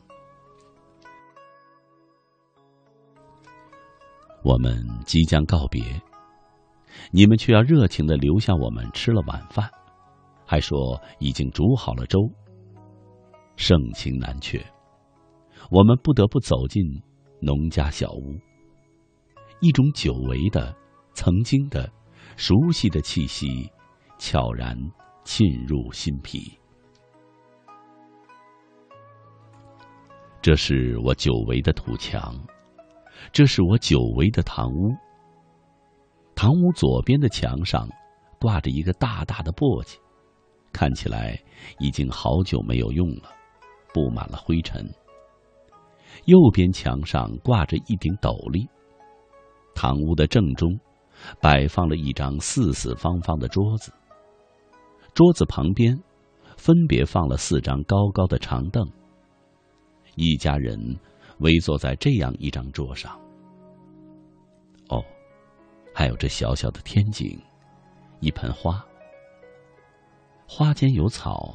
[4.43, 5.83] 我们即将告别，
[7.13, 9.69] 你们却要热情的留下我们吃了晚饭，
[10.47, 12.19] 还说已经煮好了粥。
[13.57, 14.65] 盛情难却，
[15.71, 16.83] 我们不得不走进
[17.41, 18.39] 农家小屋。
[19.61, 20.75] 一种久违的、
[21.13, 21.91] 曾经的、
[22.37, 23.71] 熟悉的气息，
[24.17, 24.75] 悄然
[25.25, 26.59] 沁入心脾。
[30.41, 32.35] 这是我久违的土墙。
[33.31, 34.95] 这是我久违的堂屋。
[36.41, 37.87] 堂屋左边的墙上
[38.41, 39.99] 挂着一个大大的簸箕，
[40.73, 41.39] 看起来
[41.79, 43.25] 已经好久没有用了，
[43.93, 44.83] 布满了灰尘。
[46.25, 48.67] 右边墙上挂着一顶斗笠。
[49.75, 50.81] 堂屋的正中
[51.43, 53.93] 摆放了一张四四方方的桌子，
[55.13, 55.95] 桌子旁边
[56.57, 58.91] 分别放了四张高高的长凳。
[60.17, 60.99] 一家人。
[61.41, 63.19] 围坐在这样一张桌上，
[66.01, 67.39] 还有这小小的天井，
[68.21, 68.83] 一盆花，
[70.49, 71.55] 花间有草，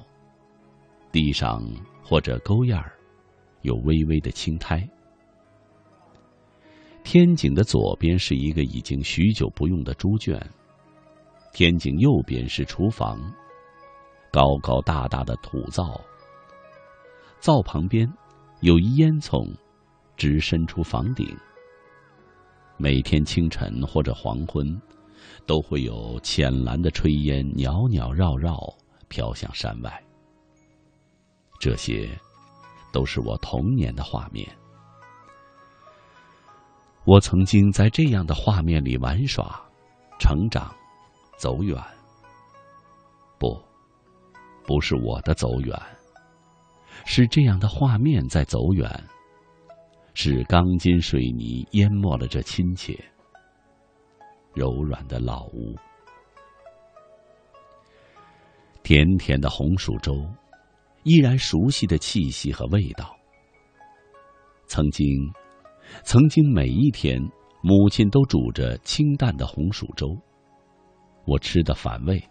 [1.11, 1.67] 地上
[2.03, 2.93] 或者沟沿儿
[3.63, 4.87] 有微微的青苔。
[7.03, 10.39] 天井的左边是一个已经许久不用的猪圈，
[11.51, 13.19] 天井右边是厨房，
[14.31, 15.99] 高高大大的土灶，
[17.39, 18.07] 灶旁边
[18.59, 19.51] 有一烟囱。
[20.17, 21.35] 直伸出房顶。
[22.77, 24.79] 每天清晨或者黄昏，
[25.45, 28.57] 都会有浅蓝的炊烟袅袅绕绕
[29.07, 30.03] 飘向山外。
[31.59, 32.09] 这些，
[32.91, 34.47] 都是我童年的画面。
[37.05, 39.61] 我曾经在这样的画面里玩耍、
[40.19, 40.73] 成长、
[41.37, 41.81] 走远。
[43.37, 43.61] 不，
[44.65, 45.79] 不是我的走远，
[47.05, 49.03] 是这样的画面在走远。
[50.17, 52.97] 是钢筋水泥淹没了这亲切、
[54.53, 55.75] 柔软的老屋。
[58.81, 60.13] 甜甜的红薯粥，
[61.03, 63.13] 依然熟悉的气息和味道。
[64.67, 65.05] 曾经，
[66.03, 67.21] 曾经每一天，
[67.61, 70.07] 母亲都煮着清淡的红薯粥，
[71.25, 72.23] 我吃的反胃，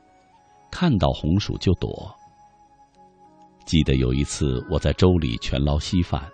[0.71, 2.13] 看到红薯就躲。
[3.67, 6.34] 记得有一次，我在粥里全捞稀饭。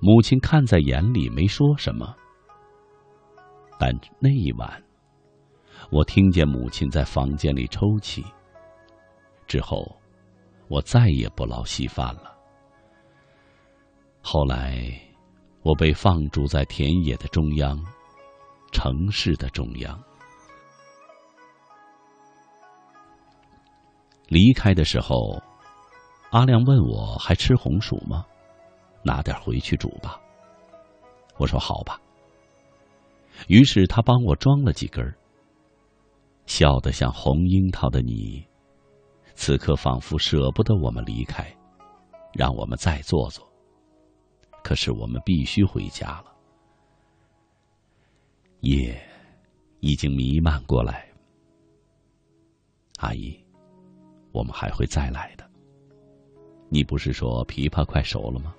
[0.00, 2.14] 母亲看在眼里，没说什么。
[3.78, 4.82] 但那一晚，
[5.90, 8.24] 我听见母亲在房间里抽泣。
[9.46, 9.84] 之后，
[10.68, 12.36] 我再也不捞稀饭了。
[14.22, 14.92] 后来，
[15.62, 17.78] 我被放逐在田野的中央，
[18.72, 20.02] 城市的中央。
[24.28, 25.40] 离开的时候，
[26.30, 28.26] 阿亮问我还吃红薯吗？
[29.06, 30.20] 拿点回去煮吧。
[31.38, 32.00] 我说好吧。
[33.46, 35.14] 于是他帮我装了几根。
[36.46, 38.44] 笑得像红樱桃的你，
[39.34, 41.44] 此刻仿佛舍不得我们离开，
[42.32, 43.46] 让我们再坐坐。
[44.62, 46.32] 可是我们必须回家了。
[48.60, 49.00] 夜
[49.80, 51.08] 已经弥漫过来。
[52.98, 53.36] 阿姨，
[54.32, 55.44] 我们还会再来的。
[56.68, 58.54] 你不是说枇杷快熟了吗？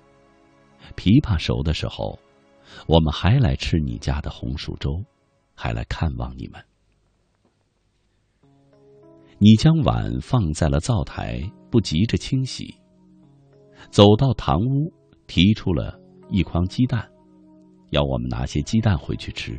[0.96, 2.18] 枇杷熟的时候，
[2.86, 5.02] 我们还来吃你家的红薯粥，
[5.54, 6.62] 还来看望你们。
[9.38, 12.74] 你将碗放在了灶台，不急着清洗。
[13.90, 14.92] 走到堂屋，
[15.28, 17.08] 提出了一筐鸡蛋，
[17.90, 19.58] 要我们拿些鸡蛋回去吃。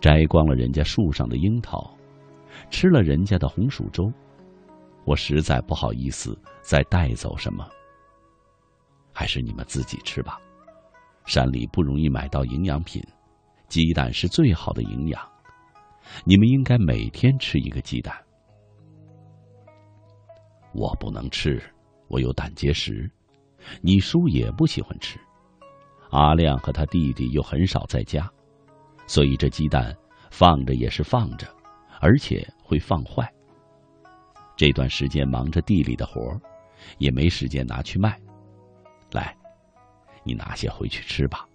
[0.00, 1.94] 摘光了人家树上的樱桃，
[2.70, 4.10] 吃了人家的红薯粥，
[5.04, 7.68] 我实在不好意思再带走什么。
[9.14, 10.38] 还是你们自己吃吧，
[11.24, 13.02] 山里不容易买到营养品，
[13.68, 15.26] 鸡蛋是最好的营养，
[16.24, 18.14] 你们应该每天吃一个鸡蛋。
[20.72, 21.62] 我不能吃，
[22.08, 23.08] 我有胆结石。
[23.80, 25.18] 你叔也不喜欢吃，
[26.10, 28.30] 阿亮和他弟弟又很少在家，
[29.06, 29.96] 所以这鸡蛋
[30.30, 31.46] 放着也是放着，
[32.00, 33.26] 而且会放坏。
[34.56, 36.40] 这段时间忙着地里的活儿
[36.98, 38.20] 也没时间拿去卖。
[39.14, 39.34] 来，
[40.24, 41.46] 你拿些回去吃吧。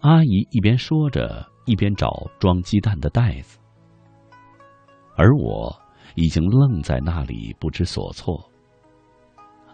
[0.00, 3.58] 阿姨一边说着，一边找装鸡蛋的袋子。
[5.16, 5.74] 而我
[6.16, 8.50] 已经愣在那里不知所措。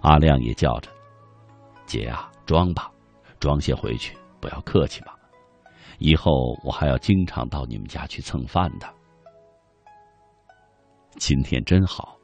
[0.00, 0.90] 阿亮也叫着
[1.86, 2.90] ：“姐啊，装吧，
[3.40, 5.12] 装些回去，不要客气嘛。
[5.98, 6.30] 以后
[6.62, 8.86] 我还要经常到你们家去蹭饭的。”
[11.18, 12.17] 今天真好，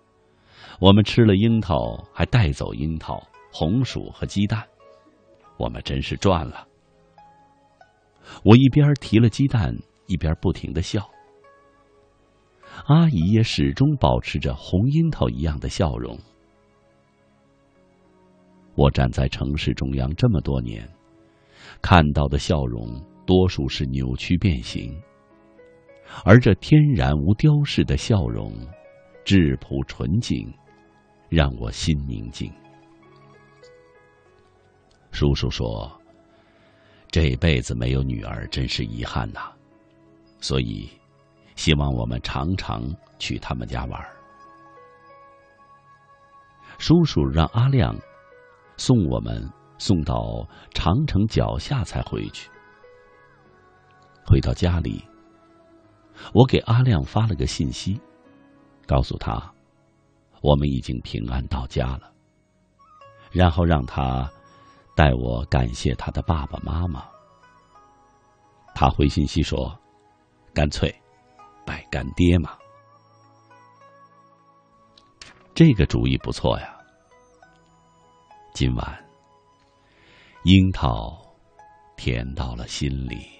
[0.84, 3.18] 我们吃了樱桃，还带走樱桃、
[3.50, 4.62] 红薯和鸡蛋，
[5.56, 6.68] 我们真是赚了。
[8.44, 9.74] 我一边提了鸡蛋，
[10.08, 11.08] 一边不停的笑。
[12.84, 16.18] 阿姨也始终保持着红樱桃一样的笑容。
[18.74, 20.86] 我站在城市中央这么多年，
[21.80, 24.94] 看到的笑容多数是扭曲变形，
[26.26, 28.52] 而这天然无雕饰的笑容。
[29.24, 30.52] 质朴纯净，
[31.28, 32.52] 让我心宁静。
[35.10, 35.90] 叔叔说
[37.10, 39.52] ：“这辈子没有女儿，真是遗憾呐。”
[40.40, 40.90] 所以，
[41.54, 42.82] 希望我们常常
[43.18, 44.04] 去他们家玩。
[46.78, 47.96] 叔叔让阿亮
[48.76, 49.48] 送我们
[49.78, 52.50] 送到长城脚下才回去。
[54.26, 55.04] 回到家里，
[56.32, 58.00] 我给阿亮发了个信息。
[58.86, 59.53] 告诉他，
[60.44, 62.12] 我们已经平安到家了。
[63.32, 64.30] 然后让他
[64.94, 67.02] 代我感谢他的爸爸妈妈。
[68.74, 69.74] 他回信息说
[70.52, 70.94] ：“干脆
[71.64, 72.58] 拜干爹嘛。”
[75.54, 76.76] 这个主意不错呀。
[78.52, 79.04] 今晚，
[80.42, 81.16] 樱桃
[81.96, 83.30] 甜到了心里。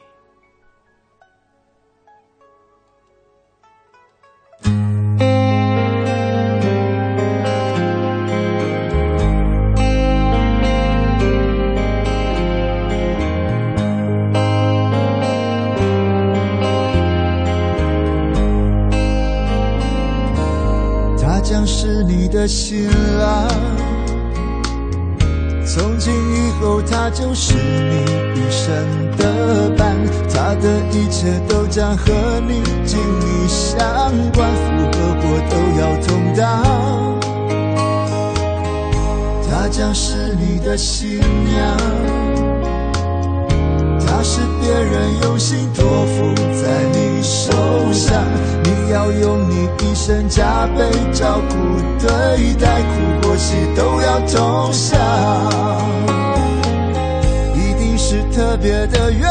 [52.36, 54.98] 一代苦过喜都要投降，
[57.54, 59.28] 一定是特别的缘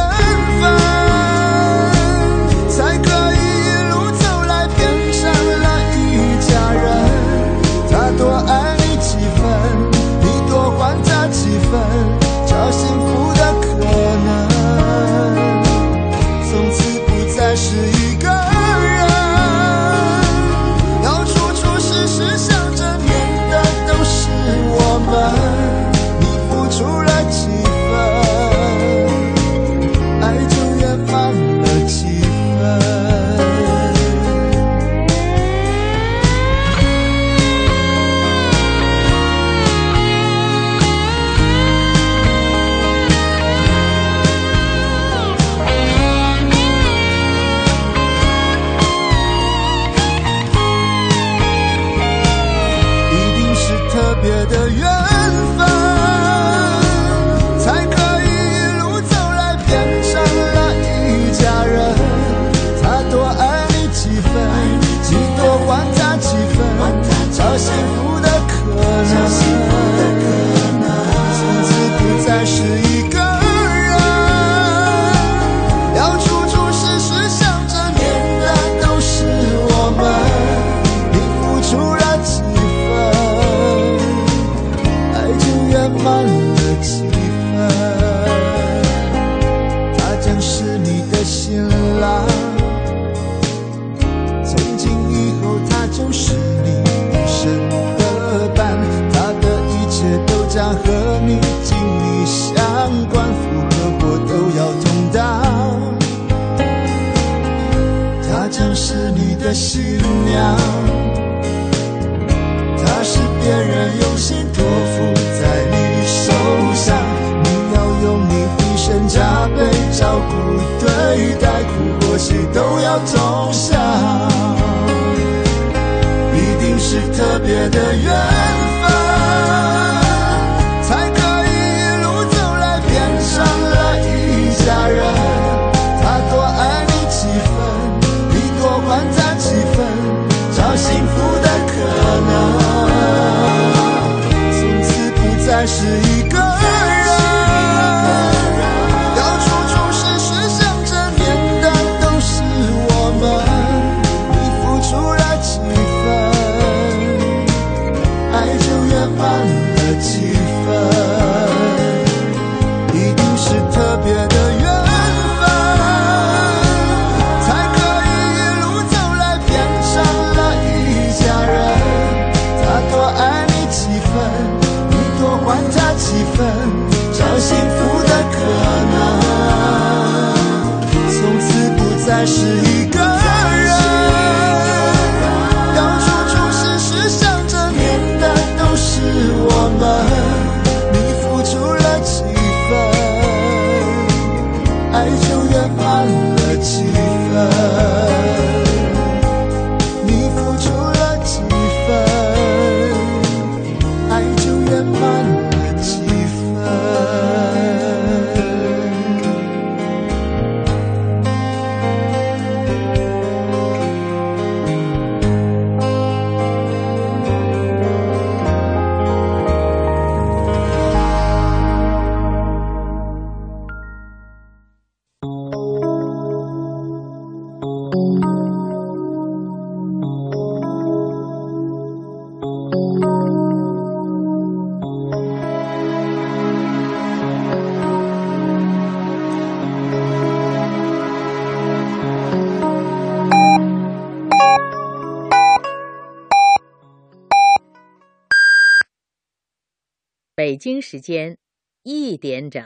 [250.73, 251.37] 京时间
[251.83, 252.63] 一点整。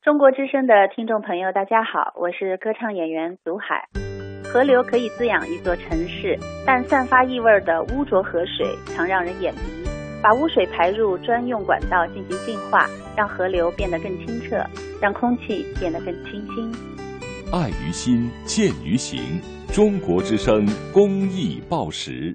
[0.00, 3.86] 中国之声的听众朋友，大家好，我是歌唱演员祖海。
[4.42, 9.60] 河流可以滋养一座城市，但散发异味的污浊河水常让人眼迷。
[10.22, 14.56] 把污水排入专用管道进行净化，让河流变得更清澈，
[14.98, 16.72] 让空气变得更清新。
[17.52, 19.42] 爱于心，见于行。
[19.70, 22.34] 中国之声公益报时。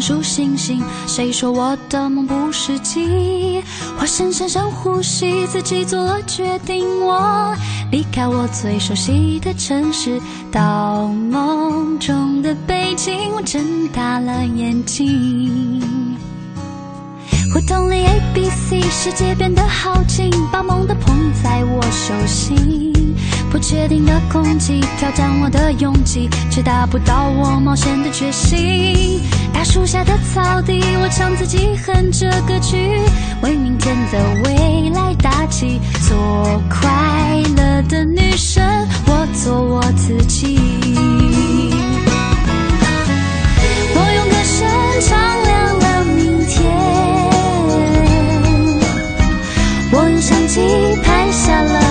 [0.00, 0.82] 数星星。
[1.06, 3.62] 谁说我的梦不实际？
[4.00, 7.04] 我深深深呼吸，自己做了决定。
[7.04, 7.54] 我
[7.90, 10.20] 离开我最熟悉的城市，
[10.50, 13.30] 到梦中的北京。
[13.34, 15.79] 我睁大了眼睛。
[17.52, 22.92] 胡同里 A B C，世界变得好近，把梦都捧在我手心。
[23.50, 29.20] 不确定的空气挑战我的勇气，却达不到我冒险的决心。
[29.52, 33.00] 大树下的草地，我唱自己哼着歌曲，
[33.42, 35.80] 为明天的未来打气。
[36.08, 38.64] 做快乐的女生，
[39.06, 40.56] 我做我自己。
[43.92, 44.68] 我用歌声
[45.00, 45.49] 唱
[50.30, 50.60] 相机
[51.02, 51.89] 拍下了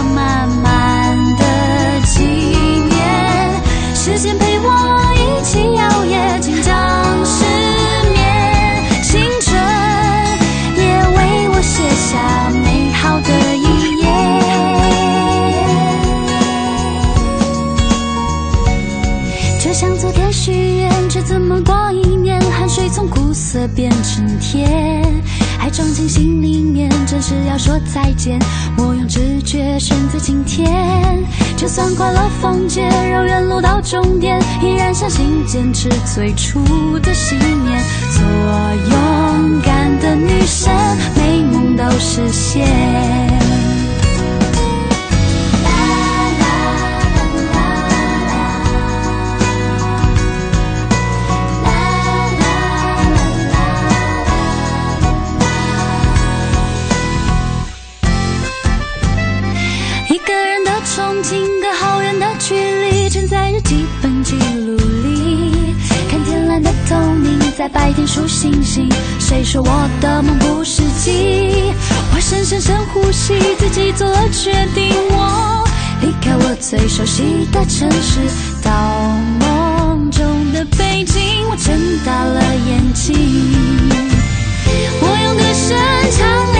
[27.10, 28.38] 真是要说再见。
[28.78, 30.72] 我用直觉选择今天，
[31.57, 36.64] 就算快乐封街，绕远路到终点，依然相信坚持最初
[36.99, 37.84] 的信念。
[38.12, 38.22] 做
[38.91, 40.72] 勇敢的女生，
[41.16, 43.38] 美梦都实现。
[67.60, 68.88] 在白天数星星。
[69.20, 71.74] 谁说我的梦不实际？
[72.16, 75.68] 我深深深呼吸，自己做了决定，我
[76.01, 78.22] 离开我最熟悉的城市，
[78.64, 78.72] 到
[79.41, 83.14] 梦中的北京，我睁大了眼睛，
[85.01, 85.78] 我用歌声
[86.18, 86.59] 唱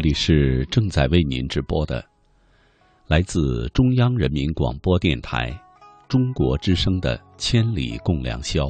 [0.00, 2.02] 这里是正在为您直播的，
[3.06, 5.52] 来自中央人民广播电台
[6.08, 8.68] 中国之声的《千里共良宵》。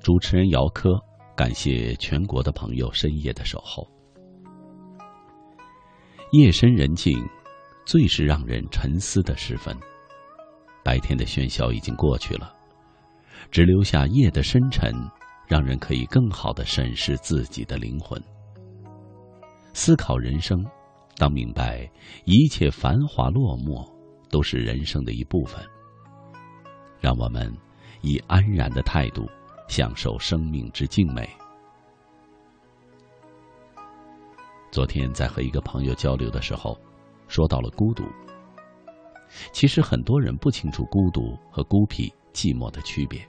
[0.00, 0.98] 主持人姚科，
[1.36, 3.86] 感谢全国的朋友深夜的守候。
[6.30, 7.14] 夜深人静，
[7.84, 9.76] 最是让人沉思的时分。
[10.82, 12.50] 白天的喧嚣已经过去了，
[13.50, 14.90] 只留下夜的深沉，
[15.46, 18.18] 让人可以更好的审视自己的灵魂。
[19.74, 20.64] 思考人生，
[21.16, 21.90] 当明白
[22.24, 23.90] 一切繁华落寞
[24.30, 25.64] 都是人生的一部分。
[27.00, 27.52] 让我们
[28.02, 29.26] 以安然的态度
[29.68, 31.28] 享受生命之静美。
[34.70, 36.78] 昨天在和一个朋友交流的时候，
[37.26, 38.04] 说到了孤独。
[39.52, 43.26] 其实很多人不清楚孤独和孤僻、寂寞的区别。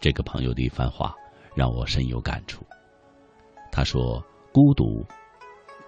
[0.00, 1.14] 这个朋友的一番话
[1.54, 2.64] 让我深有感触。
[3.70, 5.04] 他说：“孤独。”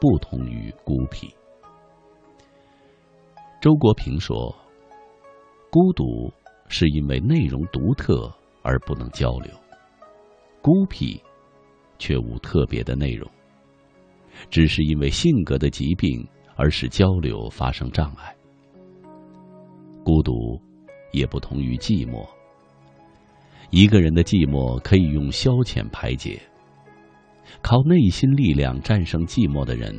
[0.05, 1.35] 不同于孤僻。
[3.59, 4.55] 周国平说
[5.73, 6.31] ：“孤独
[6.69, 8.31] 是因为内容独特
[8.61, 9.51] 而不能交流，
[10.61, 11.19] 孤僻
[11.99, 13.27] 却无特别的内容，
[14.51, 16.23] 只是因为性格的疾病
[16.55, 18.37] 而使交流发生障碍。
[20.05, 20.61] 孤独
[21.13, 22.29] 也不同于寂寞。
[23.71, 26.39] 一个人的寂寞可以用消遣排解。”
[27.63, 29.95] 靠内心力量战胜寂寞的人，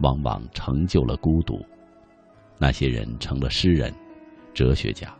[0.00, 1.58] 往往成就了孤独。
[2.58, 3.94] 那些人成了诗人、
[4.52, 5.14] 哲学家。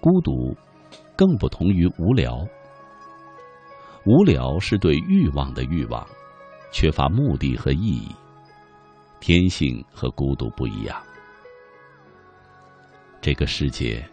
[0.00, 0.54] 孤独
[1.16, 2.46] 更不同于无聊。
[4.04, 6.06] 无聊是对欲望的欲望，
[6.70, 8.14] 缺乏目的和意义。
[9.18, 11.02] 天性和孤独不一样。
[13.20, 14.06] 这个世界，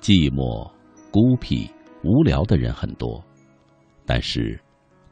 [0.00, 0.68] 寂寞、
[1.12, 1.70] 孤僻、
[2.02, 3.22] 无聊的人很多，
[4.04, 4.58] 但是。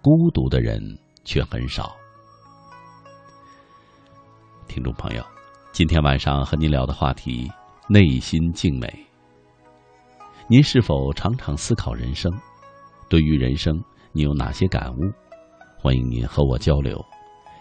[0.06, 0.80] 孤独的人
[1.24, 1.96] 却很少。
[4.68, 5.26] 听众朋友，
[5.72, 7.50] 今天晚上和您聊的话题：
[7.88, 8.88] 内心静美。
[10.46, 12.32] 您是否常常思考人生？
[13.08, 13.82] 对于人生，
[14.12, 15.00] 你有哪些感悟？
[15.76, 17.04] 欢迎您和我交流。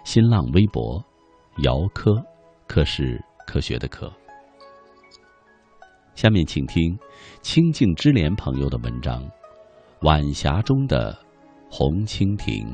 [0.04, 1.04] 新浪微博：
[1.64, 2.14] 姚科，
[2.68, 4.08] 科是科学的科。
[6.14, 6.96] 下面请听
[7.42, 9.24] 清净之莲朋友的文章
[10.02, 11.12] 《晚霞中的》。
[11.78, 12.66] 红蜻蜓，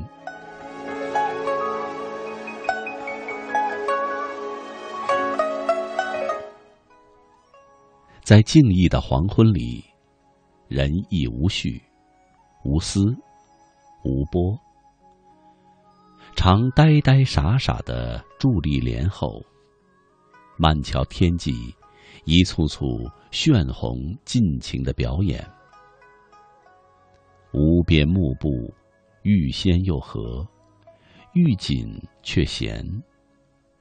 [8.22, 9.84] 在静谧的黄昏里，
[10.68, 11.82] 人亦无绪，
[12.62, 13.00] 无思，
[14.04, 14.56] 无波。
[16.36, 19.42] 常呆呆傻傻的伫立帘后，
[20.56, 21.74] 慢瞧天际
[22.24, 25.44] 一簇簇炫红尽情的表演。
[27.52, 28.72] 无边幕布，
[29.22, 30.46] 欲仙又合，
[31.32, 31.86] 欲紧
[32.22, 32.84] 却闲，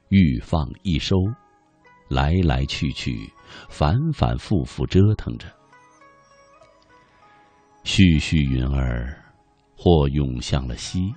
[0.10, 1.16] 欲放一收，
[2.10, 3.32] 来来去去，
[3.70, 5.48] 反反复复折腾着。
[7.84, 9.20] 絮絮云儿，
[9.76, 11.12] 或涌向了西，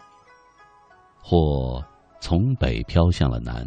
[1.21, 1.85] 或
[2.21, 3.67] 从北飘向了南。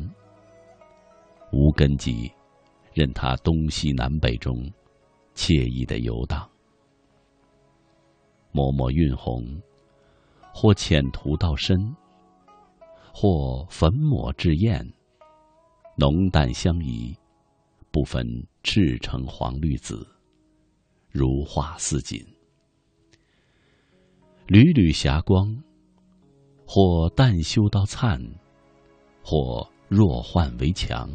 [1.52, 2.32] 无根基，
[2.94, 4.56] 任它东西南北中
[5.36, 6.50] 惬意的游荡。
[8.52, 9.44] 抹抹晕红，
[10.60, 11.96] 或浅涂到深，
[13.14, 14.92] 或粉抹至艳，
[15.96, 17.16] 浓淡相宜，
[17.92, 18.26] 不分
[18.64, 20.04] 赤橙黄绿紫，
[21.12, 22.20] 如画似锦。
[24.48, 25.56] 缕缕霞光，
[26.66, 28.20] 或淡修到灿，
[29.24, 31.08] 或弱幻为强，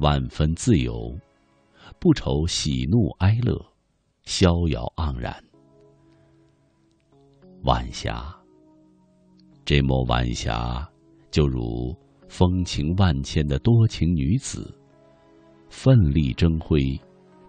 [0.00, 1.18] 万分自由，
[1.98, 3.58] 不愁喜怒哀乐，
[4.24, 5.42] 逍遥盎然。
[7.62, 8.38] 晚霞，
[9.64, 10.88] 这抹晚霞，
[11.30, 11.96] 就如
[12.28, 14.74] 风情万千的多情女子，
[15.68, 16.98] 奋力争辉，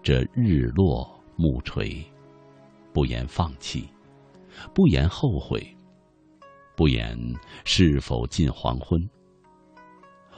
[0.02, 2.04] 这日落暮垂，
[2.92, 3.88] 不言放弃。
[4.74, 5.66] 不言后悔，
[6.76, 7.18] 不言
[7.64, 9.00] 是否近黄昏。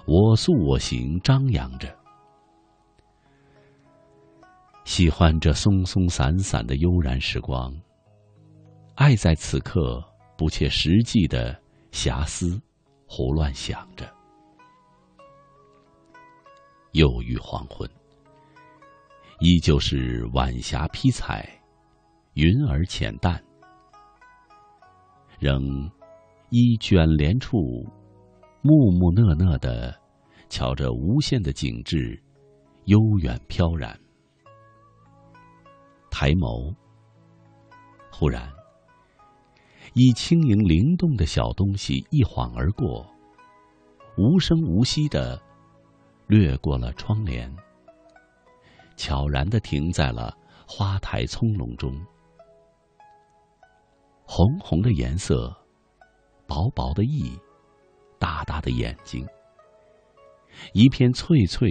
[0.06, 1.92] 我素我行，张扬着，
[4.84, 7.74] 喜欢这松松散散的悠然时光。
[8.94, 10.00] 爱在此刻
[10.38, 11.60] 不切实际的
[11.94, 12.60] 遐思，
[13.06, 14.12] 胡乱想着。
[16.90, 17.88] 又遇黄昏，
[19.38, 21.48] 依旧是晚霞披彩，
[22.32, 23.40] 云儿浅淡。
[25.38, 25.88] 仍
[26.50, 27.86] 依卷帘处，
[28.60, 29.96] 木木讷讷的
[30.48, 32.20] 瞧着无限的景致，
[32.86, 33.96] 悠远飘然。
[36.10, 36.74] 抬眸，
[38.10, 38.52] 忽然，
[39.96, 43.06] 一轻盈灵动的小东西一晃而过，
[44.18, 45.40] 无声无息的
[46.26, 47.48] 掠过了窗帘，
[48.96, 50.36] 悄然的停在了
[50.66, 51.94] 花台葱茏中。
[54.24, 55.56] 红红的颜色，
[56.48, 57.38] 薄薄的翼，
[58.18, 59.24] 大大的眼睛，
[60.72, 61.70] 一片翠翠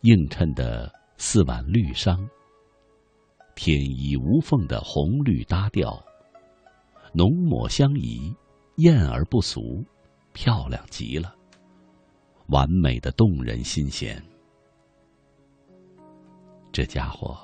[0.00, 2.18] 映衬的四碗绿裳，
[3.54, 6.02] 天衣无缝的红绿搭调，
[7.12, 8.34] 浓抹相宜，
[8.76, 9.84] 艳而不俗，
[10.32, 11.34] 漂亮极了，
[12.46, 14.22] 完美的动人心弦。
[16.70, 17.36] 这家伙，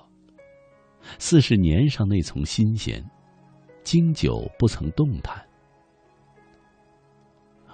[1.19, 3.05] 似是年上那层新鲜。
[3.83, 5.41] 经久不曾动弹，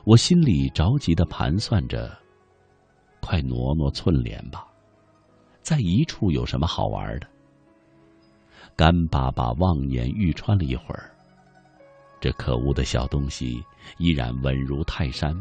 [0.04, 2.14] 我心里着急的盘算着，
[3.20, 4.66] 快挪挪寸帘吧，
[5.62, 7.26] 在一处有什么好玩的？
[8.76, 11.11] 干巴巴望眼欲穿了一会儿，
[12.22, 13.60] 这可恶的小东西
[13.98, 15.36] 依然稳如泰山，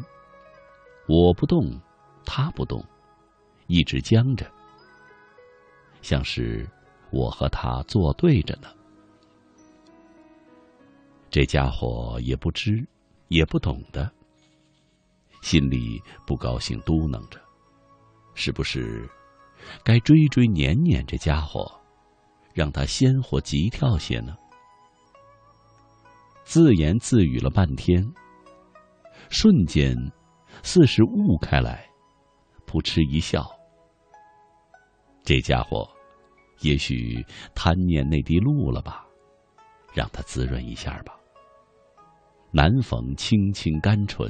[1.08, 1.80] 我不动，
[2.26, 2.84] 它不动，
[3.68, 4.52] 一直僵着，
[6.02, 6.68] 像是
[7.12, 8.68] 我和它作对着呢。
[11.30, 12.84] 这家伙也不知，
[13.28, 14.12] 也不懂的，
[15.44, 17.40] 心里不高兴，嘟囔着
[18.34, 19.08] ：“是不是
[19.84, 21.72] 该追追撵撵这家伙，
[22.56, 24.36] 让他鲜活急跳些呢？”
[26.52, 28.06] 自言自语了半天，
[29.30, 29.96] 瞬间
[30.64, 31.88] 似是悟开来，
[32.66, 33.50] 扑哧一笑
[35.24, 35.90] ：“这家伙
[36.60, 37.26] 也许
[37.56, 39.06] 贪念那滴露了吧，
[39.94, 41.18] 让他滋润一下吧。”
[42.52, 44.30] 难逢清清甘醇，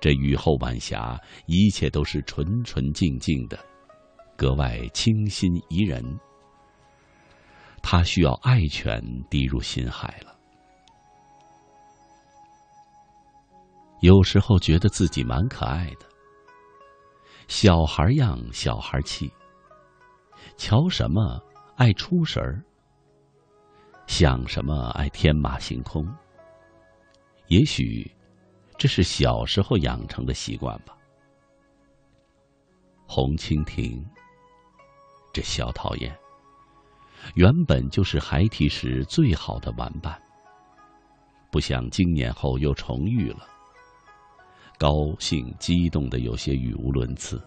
[0.00, 3.58] 这雨后晚霞，一切都是纯纯净净的，
[4.36, 6.04] 格外清新宜人。
[7.82, 10.33] 他需要爱泉滴入心海了。
[14.04, 16.06] 有时候觉得自己蛮可爱的，
[17.48, 19.32] 小孩样，小孩气。
[20.58, 21.42] 瞧什么
[21.76, 22.62] 爱出神儿，
[24.06, 26.06] 想什么爱天马行空。
[27.46, 28.14] 也许，
[28.76, 30.94] 这是小时候养成的习惯吧。
[33.08, 34.04] 红蜻蜓，
[35.32, 36.14] 这小讨厌，
[37.36, 40.20] 原本就是孩提时最好的玩伴。
[41.50, 43.48] 不想经年后又重遇了，
[44.78, 47.40] 高兴激动的有些语无伦次。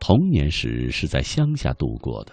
[0.00, 2.32] 童年时是在乡下度过的，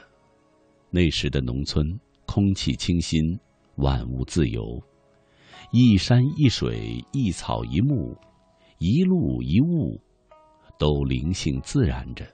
[0.89, 1.85] 那时的农村
[2.25, 3.37] 空气清新，
[3.75, 4.61] 万物自由。
[5.71, 8.17] 一山一水，一草一木，
[8.79, 10.01] 一路一物，
[10.79, 12.25] 都灵性自然着。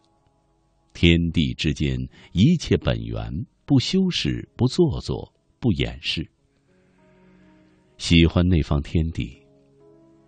[0.93, 1.97] 天地之间，
[2.31, 3.29] 一切本源，
[3.65, 6.25] 不修饰，不做作，不掩饰。
[7.97, 9.44] 喜欢那方天地，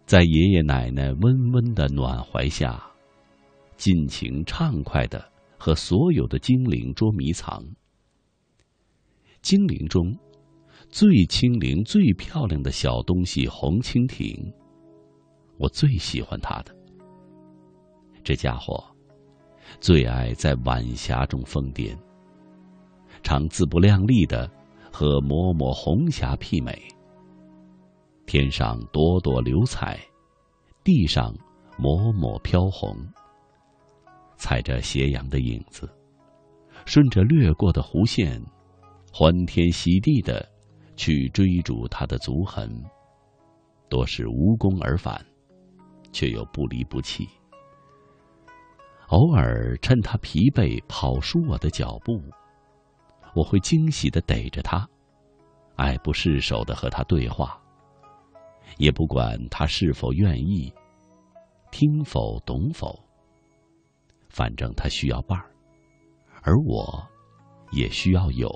[0.07, 2.81] 在爷爷奶奶温温的暖怀下，
[3.75, 5.21] 尽情畅快的
[5.57, 7.61] 和所有的精灵捉迷藏。
[9.41, 10.17] 精灵中。
[10.89, 14.33] 最轻灵、最漂亮的小东西红蜻蜓，
[15.57, 16.73] 我最喜欢它的。
[18.23, 18.81] 这家伙
[19.81, 21.93] 最爱在晚霞中疯癫，
[23.21, 24.49] 常自不量力的
[24.89, 26.81] 和抹抹红霞媲美。
[28.27, 29.97] 天上朵朵流彩，
[30.83, 31.33] 地上
[31.77, 32.93] 抹抹飘红。
[34.35, 35.89] 踩着斜阳的影子，
[36.85, 38.43] 顺着掠过的弧线，
[39.13, 40.45] 欢天喜地的。
[40.97, 42.67] 去追逐他的足痕，
[43.87, 45.23] 多是无功而返，
[46.11, 47.29] 却又不离不弃。
[49.09, 52.19] 偶尔趁他疲惫跑输我的脚步，
[53.35, 54.89] 我会惊喜的逮着他，
[55.75, 57.61] 爱不释手的和他对话，
[58.77, 60.73] 也不管他是否愿意，
[61.71, 62.97] 听否懂否。
[64.29, 65.51] 反正他需要伴儿，
[66.43, 67.07] 而我，
[67.71, 68.47] 也需要有。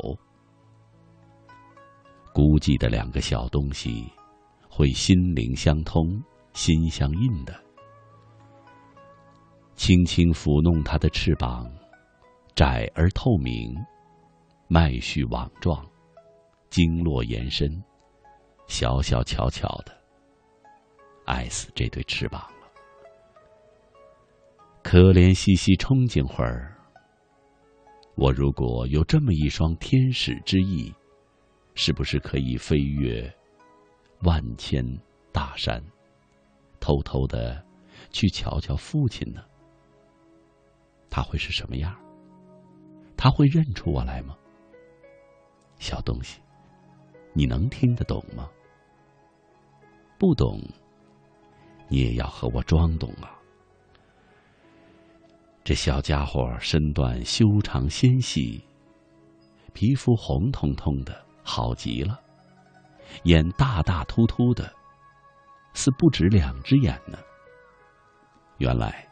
[2.34, 4.08] 孤寂的两个小东西，
[4.70, 6.04] 会心灵相通、
[6.54, 7.54] 心相印的。
[9.76, 11.70] 轻轻抚弄它的翅膀，
[12.56, 13.74] 窄而透明，
[14.68, 15.84] 脉序网状，
[16.70, 17.68] 经络延伸，
[18.68, 20.01] 小小巧巧的。
[21.32, 22.68] 爱死这对翅膀了，
[24.84, 26.78] 可怜兮兮憧憬会儿。
[28.16, 30.94] 我如果有这么一双天使之翼。
[31.74, 33.34] 是不是可以飞越
[34.24, 34.86] 万千
[35.32, 35.82] 大山，
[36.82, 37.66] 偷偷的
[38.12, 39.42] 去瞧瞧父亲呢？
[41.10, 41.98] 他会是什么样？
[43.16, 44.38] 他会认出我来吗？
[45.80, 46.42] 小东西，
[47.34, 48.52] 你能听得懂吗？
[50.20, 50.60] 不懂，
[51.92, 53.36] 你也要和我装懂啊！
[55.62, 58.64] 这小家伙身段修长纤细，
[59.74, 61.26] 皮肤红彤彤的。
[61.44, 62.18] 好极了，
[63.24, 64.72] 眼大大突突的，
[65.74, 67.18] 似不止两只眼呢。
[68.60, 69.06] 原来，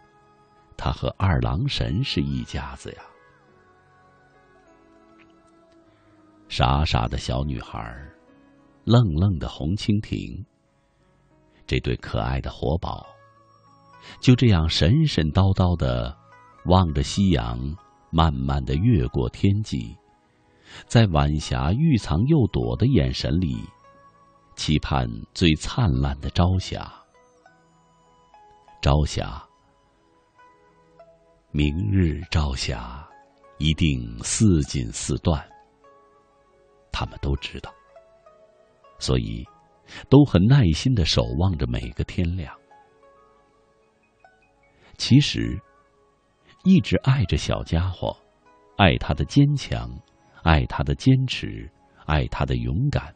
[0.78, 3.02] 他和二郎神是一家子呀。
[6.48, 7.82] 傻傻的小女孩，
[8.86, 10.46] 愣愣的红蜻蜓，
[11.70, 13.06] 这对可爱的活宝，
[14.20, 16.18] 就这样神神叨叨的
[16.66, 17.60] 望着夕阳，
[18.10, 19.96] 慢慢的越过天际。
[20.88, 23.56] 在晚霞欲藏又躲的眼神里，
[24.56, 26.92] 期盼最灿烂的朝霞。
[28.82, 29.40] 朝霞，
[31.52, 33.08] 明日朝霞，
[33.60, 35.40] 一定似锦似缎。
[36.92, 37.72] 他们都知道，
[38.98, 39.46] 所以
[40.10, 42.54] 都很耐心的守望着每个天亮。
[44.98, 45.60] 其实，
[46.64, 48.16] 一直爱着小家伙，
[48.78, 49.90] 爱他的坚强。
[50.42, 51.70] 爱他的坚持，
[52.06, 53.14] 爱他的勇敢。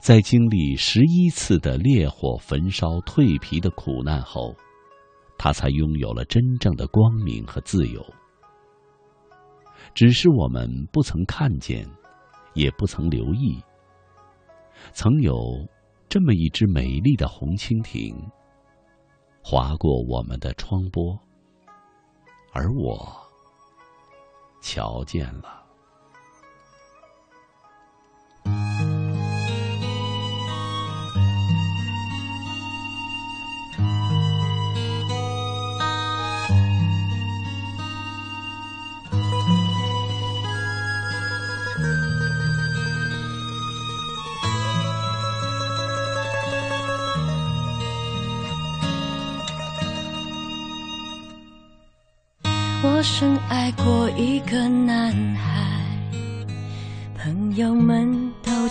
[0.00, 4.54] 在经历十一次的烈火焚烧、蜕皮的苦难后，
[5.36, 8.02] 他才拥有了真正的光明和自由。
[9.92, 11.86] 只是我们不曾看见，
[12.54, 13.62] 也不曾留意。
[14.92, 15.66] 曾有
[16.08, 18.14] 这么一只美丽的红蜻蜓，
[19.42, 21.18] 划过我们的窗波，
[22.52, 23.20] 而我。
[24.60, 25.63] 瞧见了。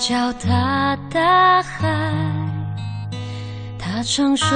[0.05, 1.87] 叫他大海。
[3.79, 4.47] 他常说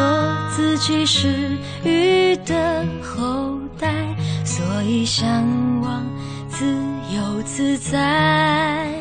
[0.53, 3.87] 自己是鱼的后代，
[4.43, 5.25] 所以向
[5.79, 6.05] 往
[6.49, 6.65] 自
[7.15, 8.91] 由自在。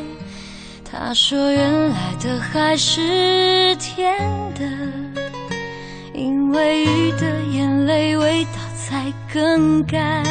[0.89, 4.17] 他说原来的海是甜
[4.55, 4.63] 的，
[6.13, 10.23] 因为鱼的眼泪味道才更改。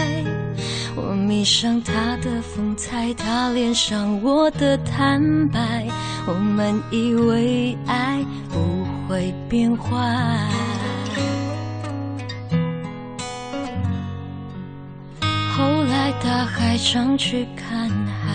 [1.26, 5.84] 迷上他的风采，他恋上我的坦白。
[6.24, 9.90] 我们以为爱不会变坏，
[15.52, 18.32] 后来大海常去看海，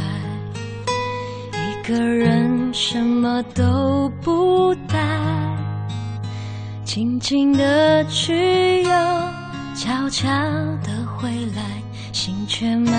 [1.54, 4.98] 一个人什么都不带，
[6.84, 8.90] 静静的去，又
[9.76, 10.28] 悄悄
[10.84, 11.81] 的回来。
[12.48, 12.94] 却慢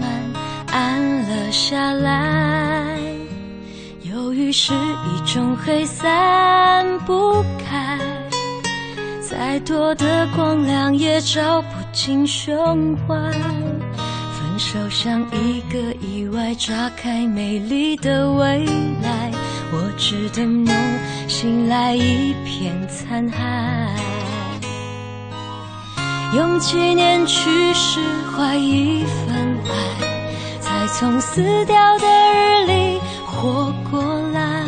[0.00, 0.10] 慢
[0.72, 2.98] 暗了下来，
[4.02, 7.98] 忧郁是一种黑，散不开，
[9.20, 13.14] 再多的光亮也照不进胸怀。
[14.32, 18.64] 分手像一个意外，炸开美丽的未
[19.02, 19.30] 来，
[19.72, 20.74] 我织的梦
[21.28, 24.17] 醒来一片残骸。
[26.34, 28.00] 用几年去释
[28.30, 29.70] 怀一份爱，
[30.60, 34.02] 才从死掉的日里活过
[34.34, 34.62] 来。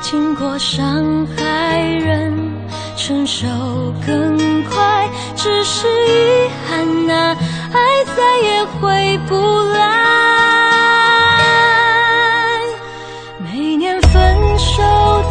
[0.00, 2.36] 经过伤害，人
[2.96, 3.46] 承受
[4.04, 7.36] 更快，只是遗憾啊，
[7.72, 9.36] 爱再也回不
[9.72, 9.78] 来。
[13.38, 14.82] 每年分手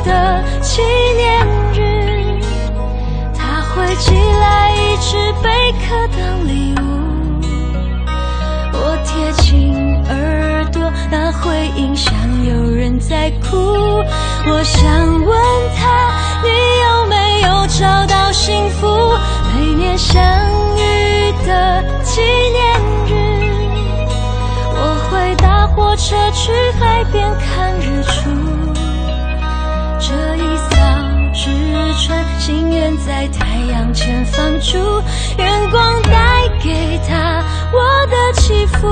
[0.05, 0.81] 的纪
[1.17, 2.39] 念日，
[3.37, 4.62] 他会寄来。
[5.13, 6.81] 是贝壳当礼物，
[8.73, 9.71] 我贴近
[10.09, 12.11] 耳朵，那回音响
[12.47, 13.55] 有人在哭。
[14.47, 14.89] 我想
[15.23, 15.37] 问
[15.77, 16.09] 他，
[16.41, 16.49] 你
[16.81, 18.87] 有没有找到幸福？
[19.53, 20.19] 每年相
[20.77, 23.13] 遇的纪念日，
[24.73, 28.31] 我会搭火车去海边看日出。
[29.99, 30.52] 这一
[31.43, 31.51] 扫。
[31.93, 34.77] 纸船，心愿在太阳前放逐，
[35.37, 38.87] 愿光带给他我的祈福，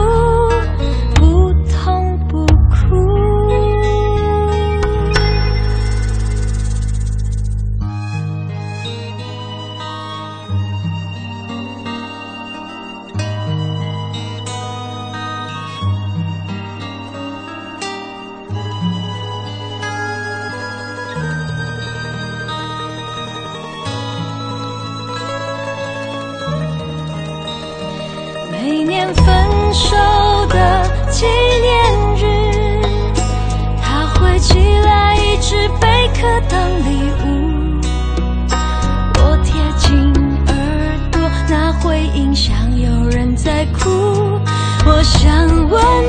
[45.72, 46.01] 想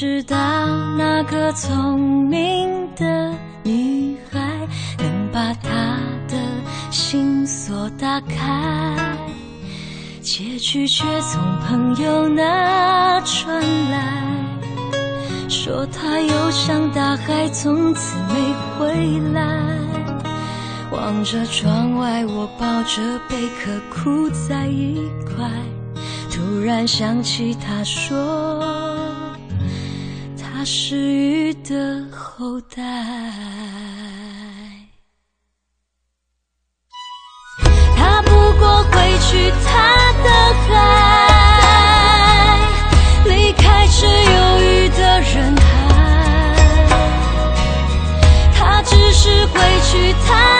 [0.00, 0.36] 知道
[0.96, 3.34] 那个聪明的
[3.64, 4.38] 女孩
[4.98, 5.28] 能。
[5.32, 6.36] 把他的
[6.90, 8.96] 心锁打开，
[10.20, 14.22] 结局却从朋友那传来，
[15.48, 18.34] 说他游向大海，从此没
[18.78, 19.42] 回来。
[20.92, 25.48] 望着窗外，我抱着贝壳哭在一块，
[26.30, 28.87] 突然想起他说，
[30.70, 32.82] 是鱼的后代。
[37.96, 40.28] 他不过会去他的
[40.68, 40.76] 海，
[43.24, 45.64] 离开这忧郁的人海。
[48.54, 49.58] 他只是会
[49.90, 50.57] 去他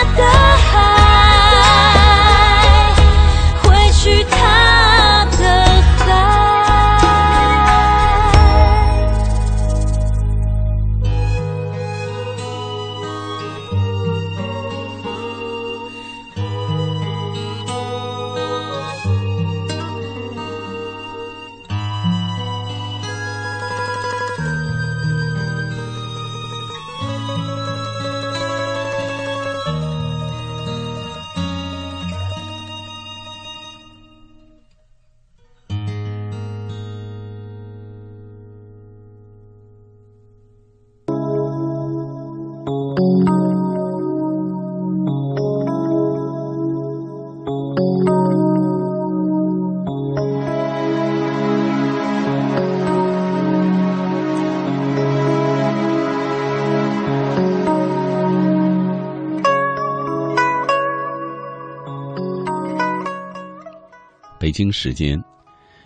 [64.49, 65.23] 北京时间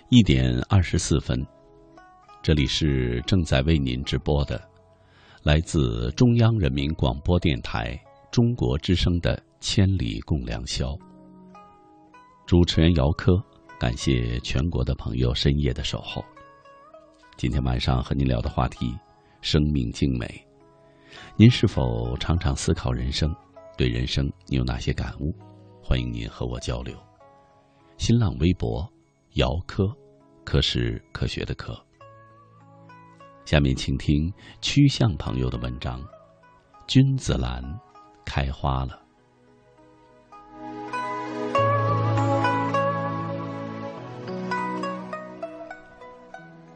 [0.09, 1.45] 一点二十四分，
[2.41, 4.63] 这里是正在为您直播的，
[5.43, 8.01] 来自中央人民广播电台
[8.31, 10.91] 中国之声的《千里共良宵》。
[12.47, 13.33] 主持人姚科，
[13.81, 16.25] 感谢全国的朋友深夜的守候。
[17.37, 18.97] 今天晚上和您聊的话题：
[19.41, 20.41] 生命静美。
[21.35, 23.35] 您是否常常思考人生？
[23.77, 25.35] 对人生你有哪些感悟？
[25.83, 26.97] 欢迎您和我交流。
[27.97, 28.87] 新浪微博：
[29.35, 29.85] 姚科，
[30.45, 31.73] 科是科学的科。
[33.45, 36.01] 下面请听曲向朋友的文章：
[36.87, 37.63] 君子兰
[38.25, 39.01] 开花了。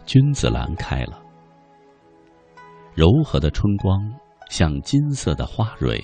[0.04, 1.20] 君子兰开了，
[2.94, 4.00] 柔和的春光
[4.48, 6.00] 像金色的花蕊，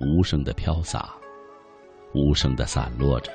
[0.00, 1.14] 无声的飘洒，
[2.14, 3.30] 无声的散落着，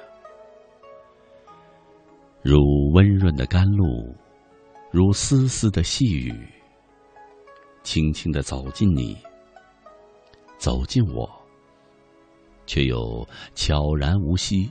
[2.43, 4.13] 如温润的甘露，
[4.91, 6.35] 如丝丝的细雨，
[7.83, 9.17] 轻轻的走进你，
[10.57, 11.29] 走进我，
[12.65, 13.25] 却又
[13.55, 14.69] 悄然无息，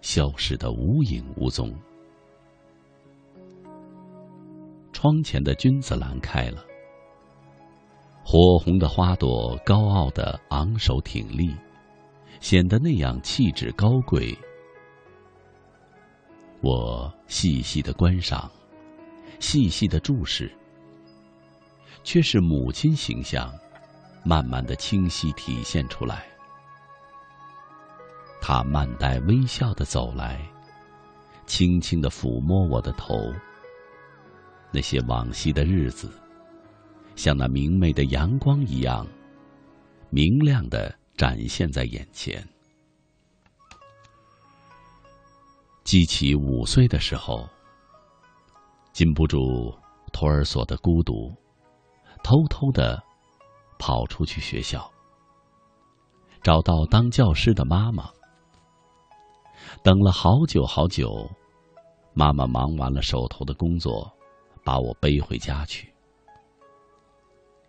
[0.00, 1.70] 消失的无影无踪。
[4.90, 6.64] 窗前的君子兰开了，
[8.24, 11.54] 火红的花朵高傲的昂首挺立，
[12.40, 14.34] 显得那样气质高贵。
[16.62, 18.50] 我细细的观赏，
[19.38, 20.52] 细细的注视，
[22.04, 23.50] 却是母亲形象，
[24.24, 26.26] 慢慢的清晰体现出来。
[28.42, 30.40] 她慢带微笑的走来，
[31.46, 33.32] 轻轻的抚摸我的头。
[34.70, 36.12] 那些往昔的日子，
[37.16, 39.06] 像那明媚的阳光一样，
[40.10, 42.46] 明亮的展现在眼前。
[45.90, 47.48] 记起五岁的时候，
[48.92, 49.74] 禁不住
[50.12, 51.34] 托儿所的孤独，
[52.22, 53.02] 偷偷的
[53.76, 54.88] 跑出去学校，
[56.44, 58.08] 找到当教师的妈妈，
[59.82, 61.28] 等了好久好久，
[62.14, 64.08] 妈妈忙完了手头的工作。
[64.62, 65.92] 把我背回家去，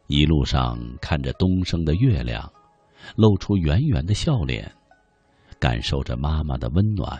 [0.06, 2.54] 一路上看着东升的月亮，
[3.16, 4.72] 露出圆圆的笑脸，
[5.58, 7.20] 感受着妈妈的温暖，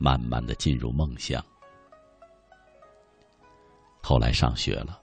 [0.00, 1.40] 慢慢的进入梦乡。
[4.02, 5.00] 后来上学了，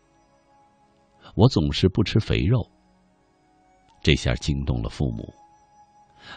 [1.35, 2.69] 我总是不吃肥肉，
[4.01, 5.33] 这下惊动了父母，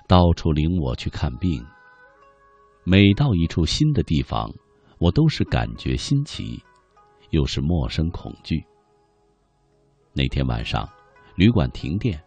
[0.06, 1.66] 到处领我去看病。
[2.84, 4.48] 每到一处新的地方，
[4.98, 6.62] 我都是感觉新奇。
[7.30, 8.60] 又是陌生恐惧。
[10.12, 10.88] 那天晚上，
[11.36, 12.20] 旅馆停电，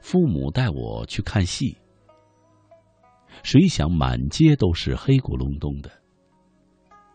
[0.00, 1.76] 父母带我去看戏。
[3.42, 5.90] 谁想满街都是黑咕隆咚的，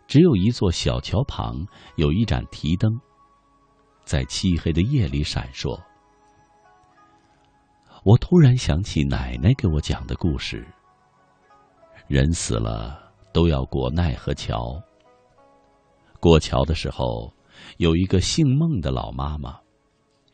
[0.08, 1.66] 只有一座小桥旁
[1.96, 3.00] 有一盏提灯，
[4.04, 5.80] 在漆黑的夜里闪烁。
[8.04, 10.68] 我突然想起奶奶给我讲的故事：
[12.08, 14.80] 人死了都要过奈何桥。
[16.20, 17.34] 过桥的时候，
[17.78, 19.60] 有一个姓孟的老妈妈，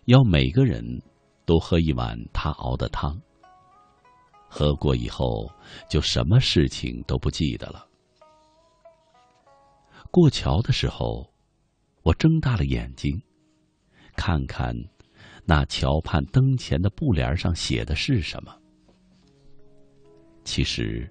[0.05, 0.84] 要每个人
[1.45, 3.22] 都喝一碗她熬的汤。
[4.53, 5.49] 喝过以后，
[5.90, 7.88] 就什么事情都不记得了。
[10.11, 11.26] 过桥的时候，
[12.03, 13.18] 我睁大了眼睛，
[14.18, 14.76] 看看
[15.45, 18.53] 那桥畔灯前的布帘上写的是什么。
[20.44, 21.10] 其实，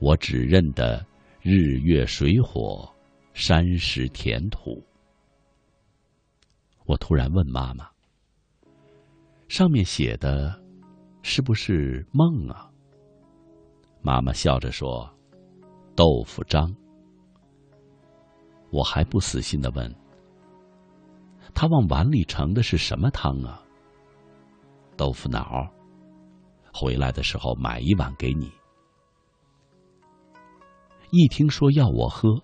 [0.00, 1.06] 我只认得
[1.40, 2.92] 日月水火。
[3.38, 4.82] 山石田土，
[6.86, 7.86] 我突然问妈妈
[9.46, 10.58] ：“上面写的，
[11.28, 12.70] 是不是梦啊？”
[14.00, 15.12] 妈妈笑着说
[15.96, 16.72] ：“豆腐章。”
[18.70, 19.92] 我还不死心的问
[21.52, 23.60] ：“他往碗里盛的是什么汤啊？”
[24.96, 25.68] 豆腐脑。
[26.72, 28.52] 回来的时候买一碗给你。
[31.10, 32.40] 一听说要我喝。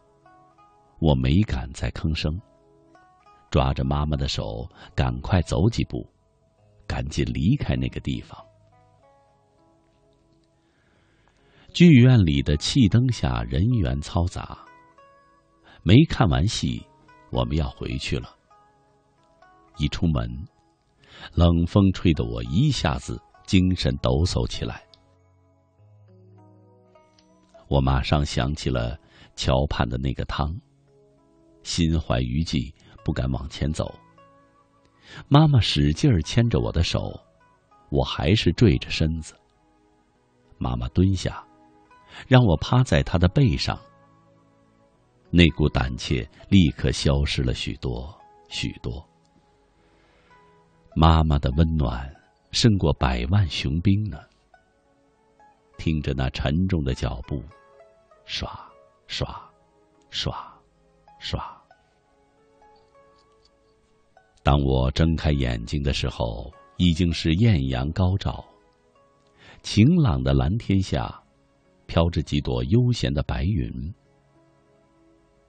[0.99, 2.41] 我没敢再吭声，
[3.49, 6.05] 抓着妈妈的手，赶快走几步，
[6.87, 8.37] 赶紧离开那个地方。
[11.73, 14.59] 剧院里的气灯下人员嘈杂。
[15.83, 16.87] 没看完戏，
[17.31, 18.29] 我们要回去了。
[19.79, 20.29] 一出门，
[21.35, 24.85] 冷风吹得我一下子精神抖擞起来。
[27.69, 28.99] 我马上想起了
[29.35, 30.55] 桥畔的那个汤。
[31.63, 33.95] 心怀余悸，不敢往前走。
[35.29, 37.19] 妈妈使劲儿牵着我的手，
[37.89, 39.35] 我还是坠着身子。
[40.59, 41.43] 妈妈蹲下，
[42.29, 43.79] 让我趴在他的背上，
[45.31, 48.15] 那股胆怯立刻消失了许多
[48.49, 49.07] 许多。
[50.95, 52.15] 妈妈的温暖
[52.51, 54.19] 胜过百万雄兵呢。
[55.79, 57.43] 听着那沉重的脚步，
[58.25, 58.49] 刷
[59.07, 59.27] 刷
[60.11, 60.33] 刷
[61.19, 61.43] 刷。
[64.45, 68.45] 当我睁开眼睛的时候，已经是艳阳高照。
[69.63, 71.22] 晴朗的蓝天下，
[71.87, 73.71] 飘着几朵悠闲的白云。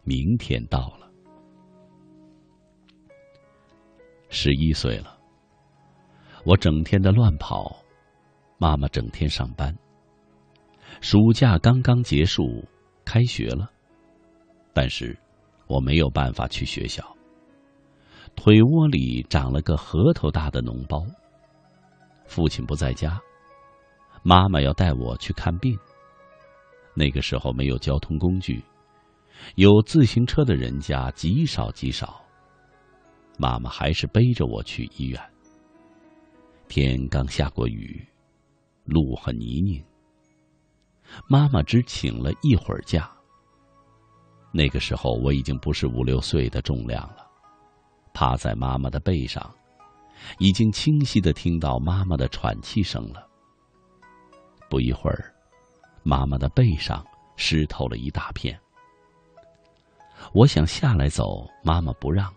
[0.04, 1.10] 明天到了，
[4.30, 5.18] 十一岁了。
[6.46, 7.74] 我整天的乱跑，
[8.58, 9.74] 妈妈整天上班。
[11.00, 12.64] 暑假刚刚结束，
[13.06, 13.72] 开学了，
[14.74, 15.18] 但是
[15.68, 17.02] 我没有办法去学校。
[18.36, 21.06] 腿窝里长了个核桃大的脓包。
[22.26, 23.22] 父亲不在家，
[24.22, 25.78] 妈妈要带我去看病。
[26.94, 28.64] 那个时候没有交通工具，
[29.56, 32.22] 有自行车的人家极少极少。
[33.38, 35.20] 妈妈还是背着我去医院。
[36.68, 38.06] 天刚下过雨，
[38.86, 39.84] 路很泥泞。
[41.28, 43.12] 妈妈只请了一会儿假。
[44.52, 47.28] 那个时候我已经不是五六岁的重量了。
[48.14, 49.52] 趴在妈妈的背上，
[50.38, 53.28] 已经清晰的听到妈妈的喘气声了。
[54.70, 55.33] 不一会儿，
[56.04, 57.06] 妈妈的背上
[57.36, 58.60] 湿透了一大片。
[60.34, 62.34] 我想下来走，妈妈不让。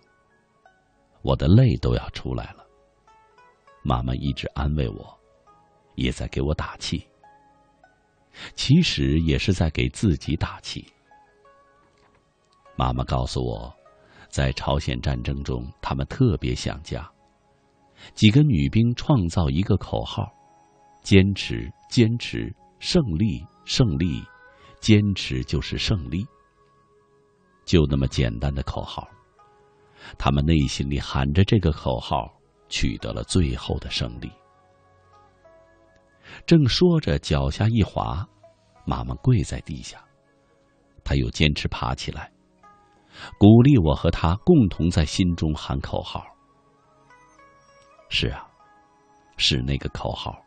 [1.23, 2.65] 我的泪都要出来了。
[3.83, 5.19] 妈妈一直安慰我，
[5.97, 7.07] 也在给我打气。
[8.55, 10.87] 其实也是在给自己打气。
[12.77, 13.73] 妈妈告诉我。
[14.29, 17.11] 在朝鲜战争中，他们特别想家。
[18.13, 20.31] 几个女兵创造一个口号
[21.01, 24.25] ：“坚持，坚持，胜利，胜利，
[24.81, 26.27] 坚持就是胜利。”
[27.67, 29.07] 就那么简单的口号，
[30.17, 32.33] 他们内心里喊着这个口号，
[32.69, 34.31] 取得了最后的胜利。
[36.47, 38.27] 正说着，脚下一滑，
[38.85, 40.03] 妈妈跪在地下，
[41.05, 42.33] 她又坚持爬起来。
[43.39, 46.25] 鼓励我和他共同在心中喊口号。
[48.11, 48.47] 是啊，
[49.37, 50.39] 是那个口号，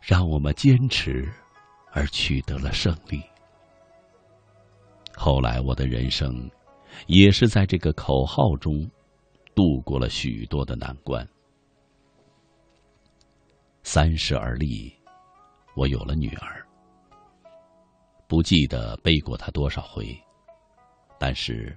[0.00, 1.30] 让我们坚持，
[1.92, 3.22] 而取得了胜利。
[5.16, 6.48] 后来我的人生，
[7.06, 8.88] 也是在这个口号中，
[9.54, 11.26] 度过了许多的难关。
[13.82, 14.92] 三十而立，
[15.74, 16.64] 我有了女儿，
[18.28, 20.16] 不记得背过她多少回。
[21.18, 21.76] 但是，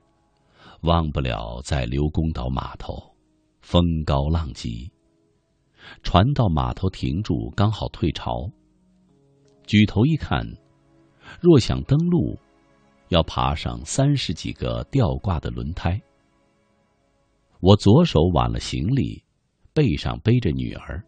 [0.82, 3.02] 忘不了在刘公岛码头，
[3.62, 4.92] 风高浪急，
[6.04, 8.48] 船到码头停住，刚好退潮。
[9.66, 10.46] 举头一看，
[11.40, 12.38] 若想登陆，
[13.10, 16.02] 要爬上三十几个吊挂的轮胎。
[17.60, 19.24] 我左手挽了行李，
[19.74, 21.04] 背上背着女儿。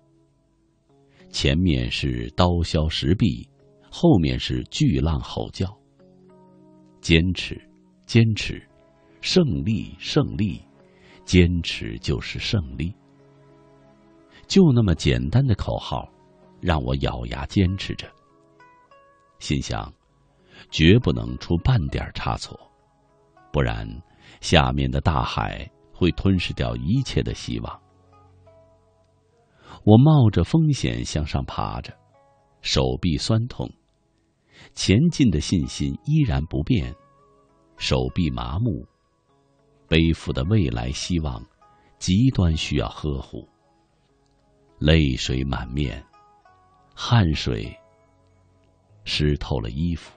[1.29, 3.49] 前面是刀削石壁，
[3.89, 5.67] 后面是巨浪吼叫。
[7.01, 7.59] 坚持。
[8.05, 8.61] 坚持，
[9.21, 10.61] 胜利，胜利，
[11.23, 12.93] 坚持就是胜利。
[14.45, 16.07] 就那么简单的口号，
[16.59, 18.05] 让我咬牙坚持着。
[19.43, 19.93] 心想，
[20.71, 22.57] 绝不能出半点差错，
[23.51, 23.85] 不然
[24.39, 27.81] 下面的大海会吞噬掉一切的希望。
[29.83, 31.93] 我冒着风险向上爬着，
[32.61, 33.69] 手臂酸痛，
[34.75, 36.95] 前进的信心依然不变。
[37.75, 38.87] 手臂麻木，
[39.89, 41.45] 背负的未来希望，
[41.97, 43.45] 极端需要呵护。
[44.79, 46.01] 泪水满面，
[46.95, 47.77] 汗水
[49.03, 50.11] 湿透了衣服。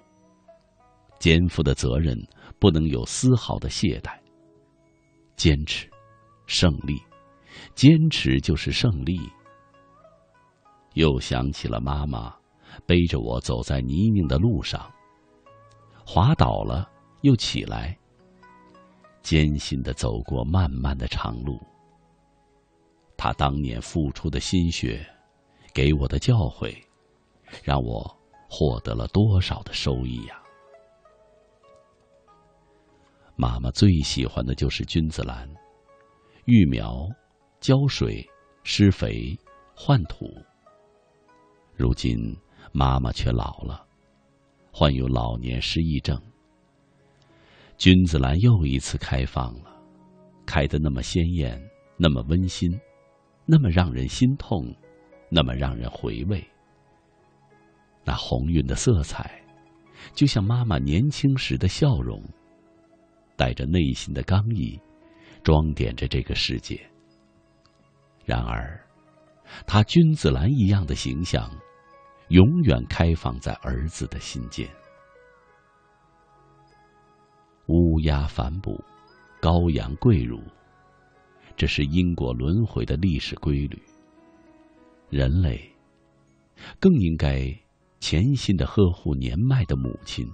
[1.19, 2.17] 肩负的责任
[2.59, 4.19] 不能有丝毫的懈怠。
[5.37, 5.89] 坚持，
[6.47, 7.01] 胜利，
[7.75, 9.19] 坚持就是胜利。
[10.95, 12.35] 又想起了妈妈，
[12.87, 14.91] 背着我走在泥泞的路上，
[16.05, 16.91] 滑倒了。
[17.23, 17.99] 又起来，
[19.23, 21.59] 艰辛的走过漫漫的长路。
[23.17, 25.05] 他当年付出的心血，
[25.75, 26.77] 给我的教诲，
[27.65, 28.16] 让我
[28.59, 30.43] 获得了多少的收益呀！
[33.37, 35.47] 妈妈最喜欢的就是君子兰，
[36.47, 37.07] 育苗、
[37.61, 38.27] 浇水、
[38.63, 39.39] 施肥、
[39.75, 40.35] 换土。
[41.75, 42.17] 如今
[42.73, 43.87] 妈妈却老了，
[44.73, 46.19] 患有老年失忆症。
[47.77, 49.79] 君子兰又一次开放了，
[50.47, 51.63] 开得那么鲜艳，
[51.99, 52.71] 那么温馨，
[53.45, 54.75] 那么让人心痛，
[55.29, 56.43] 那么让人回味。
[58.07, 59.43] 那红晕的色彩，
[60.15, 62.23] 就像妈妈年轻时的笑容，
[63.37, 64.81] 带着内心的刚毅，
[65.43, 66.81] 装点着这个世界。
[68.25, 68.81] 然而，
[69.67, 71.51] 他君子兰一样的形象，
[72.29, 74.69] 永远开放在儿子的心间。
[77.67, 78.81] 乌鸦反哺，
[79.41, 80.41] 羔羊跪乳，
[81.57, 83.83] 这是因果轮回的历史规律。
[85.11, 85.61] 人类
[86.79, 87.53] 更应该
[87.99, 90.27] 潜心的呵护年迈的母亲，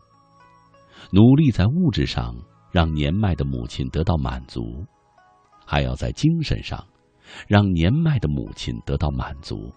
[1.11, 2.35] 努力在物质上
[2.71, 4.85] 让年迈的母亲得到满足，
[5.65, 6.87] 还要在精神上
[7.49, 9.73] 让年迈的母亲得到满足，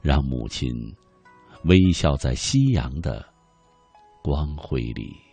[0.00, 0.70] 让母亲
[1.64, 3.24] 微笑在夕阳的
[4.22, 5.25] 光辉里。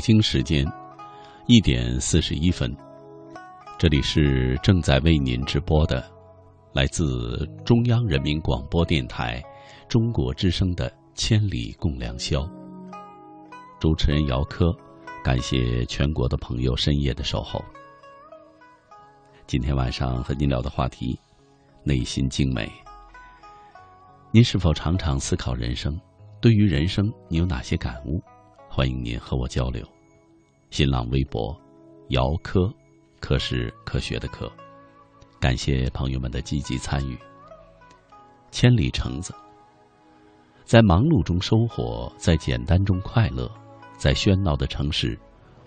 [0.00, 0.66] 北京时间
[1.46, 2.74] 一点四十一分，
[3.78, 6.10] 这里是正在为您直播的，
[6.72, 9.44] 来自中央人民广播电台
[9.90, 12.40] 中国之声的《千里共良宵》。
[13.78, 14.74] 主持人姚科，
[15.22, 17.62] 感谢全国的朋友深夜的守候。
[19.46, 21.20] 今天晚上和您聊的话题，
[21.84, 22.72] 内心静美。
[24.30, 26.00] 您是否常常思考人生？
[26.40, 28.18] 对于人生，你有哪些感悟？
[28.72, 29.84] 欢迎您和我交流。
[30.70, 31.60] 新浪微博，
[32.10, 32.72] 姚科，
[33.18, 34.50] 科是科学的科。
[35.40, 37.18] 感谢朋友们的积极参与。
[38.52, 39.34] 千里橙子，
[40.64, 43.50] 在忙碌中收获，在简单中快乐，
[43.96, 45.18] 在喧闹的城市，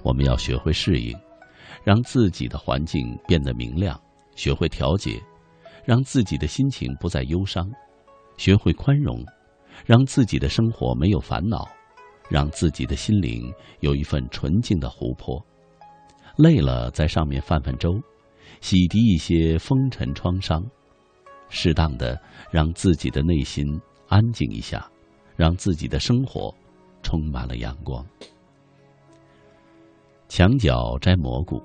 [0.02, 1.14] 我们要学会适应，
[1.84, 3.98] 让自己的环境变得明亮；
[4.34, 5.22] 学会调节，
[5.84, 7.66] 让自己的心情不再忧伤；
[8.38, 9.22] 学会宽容，
[9.86, 11.68] 让自己的生活没有烦恼。
[12.34, 15.40] 让自己的心灵有一份纯净的湖泊，
[16.36, 18.02] 累了在上面泛泛舟，
[18.60, 20.66] 洗涤一些风尘创伤，
[21.48, 22.20] 适当的
[22.50, 23.64] 让自己的内心
[24.08, 24.90] 安静一下，
[25.36, 26.52] 让自己的生活
[27.04, 28.04] 充满了阳光。
[30.28, 31.62] 墙角摘蘑菇，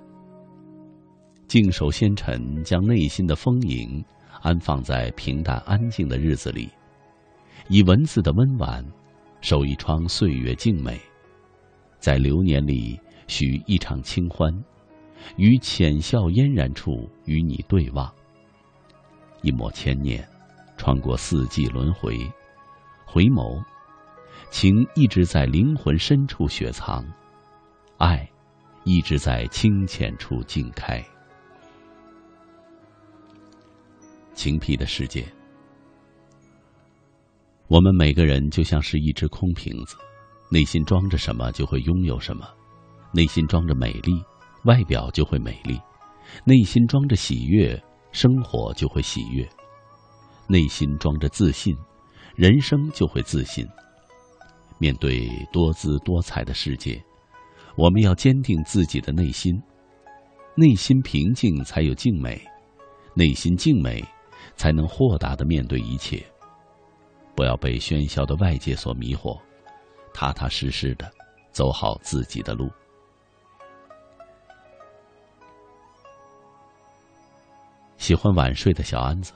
[1.47, 4.05] 静守仙尘，将内心的丰盈
[4.43, 6.69] 安放在平淡安静的日子里，
[7.70, 8.85] 以文字的温婉。
[9.40, 11.01] 守一窗岁月静美，
[11.98, 14.52] 在流年里许一场清欢，
[15.36, 18.12] 于浅笑嫣然处与你对望。
[19.43, 20.28] 一抹千念，
[20.77, 22.19] 穿过四季轮回，
[23.06, 23.62] 回眸，
[24.51, 27.06] 情一直在灵魂深处雪藏，
[27.98, 28.28] 爱
[28.85, 31.02] 一直在清浅处静开。
[34.35, 35.24] 晴僻的世界。
[37.69, 39.95] 我们每个人就像是一只空瓶子，
[40.51, 42.49] 内心装着什么就会拥有什么。
[43.12, 44.23] 内心装着美丽，
[44.65, 45.77] 外表就会美丽；
[46.45, 47.78] 内心装着喜悦，
[48.11, 49.45] 生活就会喜悦；
[50.49, 51.77] 内心装着自信，
[52.36, 53.66] 人生就会自信。
[54.78, 56.99] 面对多姿多彩的世界，
[57.77, 59.53] 我们要坚定自己的内心。
[60.55, 62.39] 内心平静，才有静美；
[63.15, 64.03] 内心静美，
[64.57, 66.24] 才能豁达的面对一切。
[67.39, 69.40] 不要被喧嚣的外界所迷惑，
[70.12, 71.09] 踏踏实实的
[71.52, 72.69] 走好自己的路。
[77.97, 79.32] 喜欢晚睡的小安子，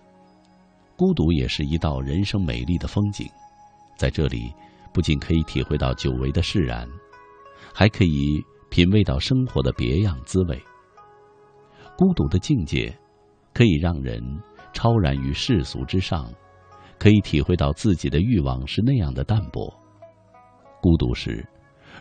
[0.96, 3.24] 孤独也是一道人生美丽的风景。
[3.96, 4.52] 在这里，
[4.92, 6.88] 不仅可以体会到久违的释然，
[7.72, 10.60] 还可以品味到生活的别样滋味。
[11.96, 12.92] 孤独的境界，
[13.54, 14.20] 可以让人
[14.72, 16.28] 超然于世俗之上。
[17.02, 19.68] 可以体会到自己的欲望是那样的淡薄。
[20.80, 21.44] 孤独时，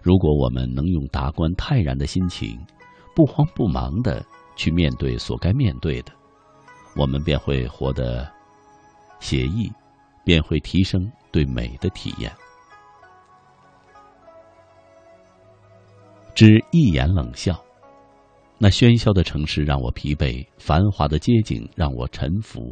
[0.04, 2.56] 如果我们能用达观泰然的心情，
[3.16, 4.24] 不慌不忙的
[4.56, 6.12] 去面对所该面对的，
[6.96, 8.32] 我们便会活得
[9.20, 9.72] 写意，
[10.24, 12.32] 便会提升对美的体验。
[16.36, 17.60] 只一眼冷笑，
[18.60, 22.72] 那喧嚣的城市让我疲惫，繁华的街景让我沉浮。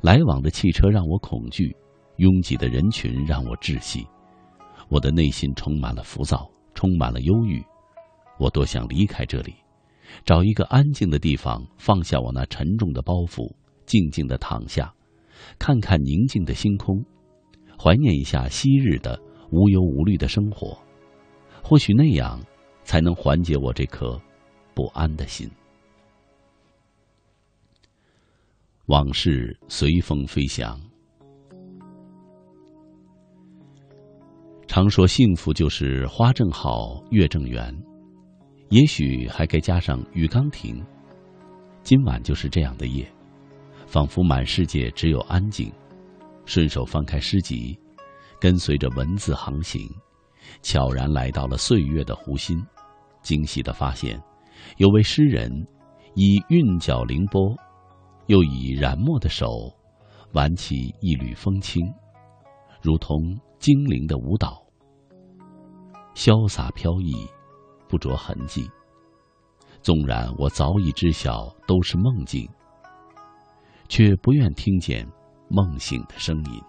[0.00, 1.74] 来往的汽车让我恐惧，
[2.16, 4.06] 拥挤的人群让我窒息，
[4.88, 7.62] 我的内心充满了浮躁，充满了忧郁。
[8.38, 9.54] 我多想离开这里，
[10.24, 13.54] 找一个安静的地方，放下我那沉重的包袱，
[13.86, 14.92] 静静的躺下，
[15.58, 17.04] 看看宁静的星空，
[17.82, 19.18] 怀念一下昔日的
[19.50, 20.76] 无忧无虑的生活。
[21.62, 22.40] 或许那样，
[22.82, 24.20] 才能缓解我这颗
[24.74, 25.48] 不安的心。
[28.86, 30.78] 往事随风飞翔。
[34.66, 37.74] 常说幸福就是花正好，月正圆，
[38.68, 40.84] 也许还该加上雨刚停。
[41.82, 43.10] 今晚就是这样的夜，
[43.86, 45.72] 仿佛满世界只有安静。
[46.44, 47.78] 顺手翻开诗集，
[48.38, 49.88] 跟随着文字航行，
[50.60, 52.62] 悄然来到了岁月的湖心，
[53.22, 54.22] 惊喜的发现，
[54.76, 55.50] 有位诗人
[56.16, 57.56] 以韵脚凌波。
[58.26, 59.46] 又以染墨的手，
[60.32, 61.80] 挽起一缕风轻，
[62.80, 63.18] 如同
[63.58, 64.62] 精灵的舞蹈，
[66.14, 67.12] 潇洒飘逸，
[67.88, 68.68] 不着痕迹。
[69.82, 72.48] 纵然我早已知晓都是梦境，
[73.88, 75.06] 却不愿听见
[75.48, 76.62] 梦醒的声音。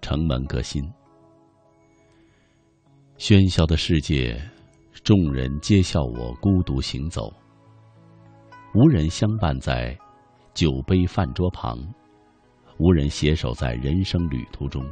[0.00, 0.82] 城门革新，
[3.18, 4.40] 喧嚣的世界。
[5.02, 7.32] 众人皆笑我孤独行走，
[8.74, 9.98] 无人相伴在
[10.52, 11.78] 酒杯饭桌旁，
[12.78, 14.84] 无人携手在人生旅途中，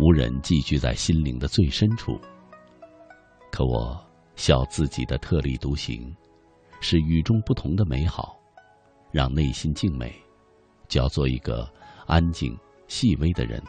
[0.00, 2.20] 无人寄居在心灵的最深处。
[3.52, 4.04] 可我
[4.34, 6.12] 笑自己的特立独行，
[6.80, 8.36] 是与众不同的美好，
[9.12, 10.12] 让内心静美，
[10.88, 11.72] 就要做一个
[12.06, 12.58] 安静
[12.88, 13.62] 细微的人，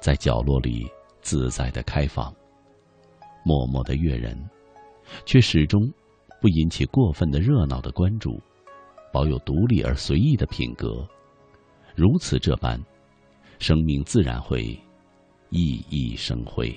[0.00, 0.88] 在角落里
[1.22, 2.32] 自在的开放，
[3.44, 4.48] 默默的悦人。
[5.24, 5.92] 却始终
[6.40, 8.40] 不引起过分的热闹的关注，
[9.12, 11.06] 保有独立而随意的品格，
[11.94, 12.80] 如此这般，
[13.58, 14.78] 生命自然会
[15.50, 16.74] 熠熠生辉。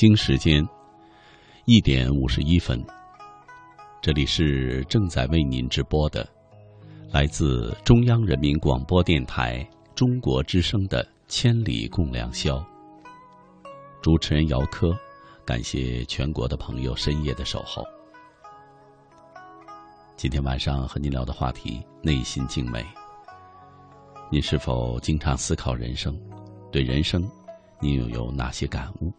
[0.00, 0.66] 京时间
[1.66, 2.82] 一点五十一分，
[4.00, 6.26] 这里是正在为您直播的，
[7.10, 9.62] 来自中央人民广播电台
[9.94, 12.56] 中国之声的《千里共良宵》。
[14.00, 14.96] 主持人姚科，
[15.44, 17.84] 感谢全国的朋友深夜的守候。
[20.16, 22.82] 今天晚上和您聊的话题：内心静美。
[24.30, 26.18] 您是否经常思考人生？
[26.72, 27.22] 对人生，
[27.82, 29.12] 您又有哪些感悟？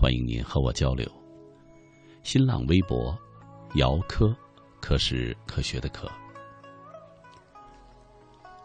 [0.00, 1.06] 欢迎您和我交流。
[2.22, 3.14] 新浪微博：
[3.74, 4.34] 姚科，
[4.80, 6.10] 科是科学的科。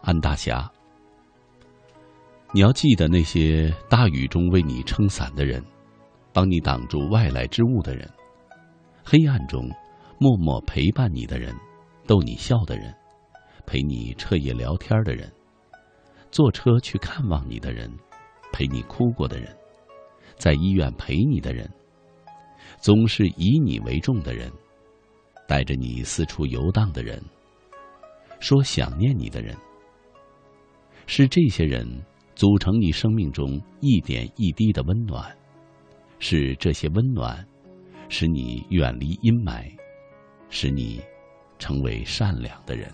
[0.00, 0.72] 安大侠。
[2.54, 5.62] 你要记得那些大雨中为你撑伞的人，
[6.32, 8.10] 帮你挡住外来之物的人，
[9.04, 9.68] 黑暗中
[10.18, 11.54] 默默陪伴你的人，
[12.06, 12.94] 逗你笑的人，
[13.66, 15.30] 陪你彻夜聊天的人，
[16.30, 17.94] 坐车去看望你的人，
[18.54, 19.54] 陪你哭过的人，
[20.36, 21.68] 在医院陪你的人，
[22.78, 24.50] 总是以你为重的人，
[25.48, 27.22] 带着你四处游荡的人，
[28.40, 29.56] 说想念你的人，
[31.06, 31.86] 是这些人。
[32.34, 35.34] 组成你生命中一点一滴的温暖，
[36.18, 37.42] 是这些温暖，
[38.10, 39.64] 使你远离阴霾，
[40.50, 41.00] 使你
[41.58, 42.92] 成为善良的人。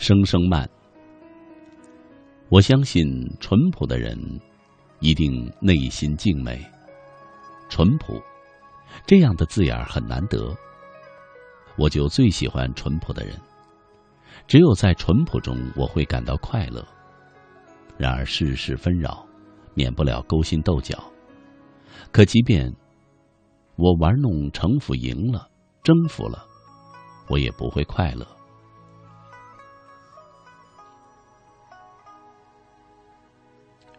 [0.00, 0.66] 声声慢，
[2.48, 3.06] 我相信
[3.38, 4.18] 淳朴的人
[5.00, 6.58] 一定内心静美，
[7.68, 8.18] 淳朴。
[9.06, 10.56] 这样的字眼很难得，
[11.76, 13.38] 我就最喜欢淳朴的人。
[14.48, 16.82] 只有在淳朴中，我会感到快乐。
[17.98, 19.26] 然而世事纷扰，
[19.74, 20.98] 免不了勾心斗角。
[22.10, 22.74] 可即便
[23.76, 25.46] 我玩弄城府赢了，
[25.82, 26.42] 征服了，
[27.28, 28.26] 我也不会快乐。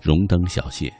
[0.01, 0.91] 荣登小谢。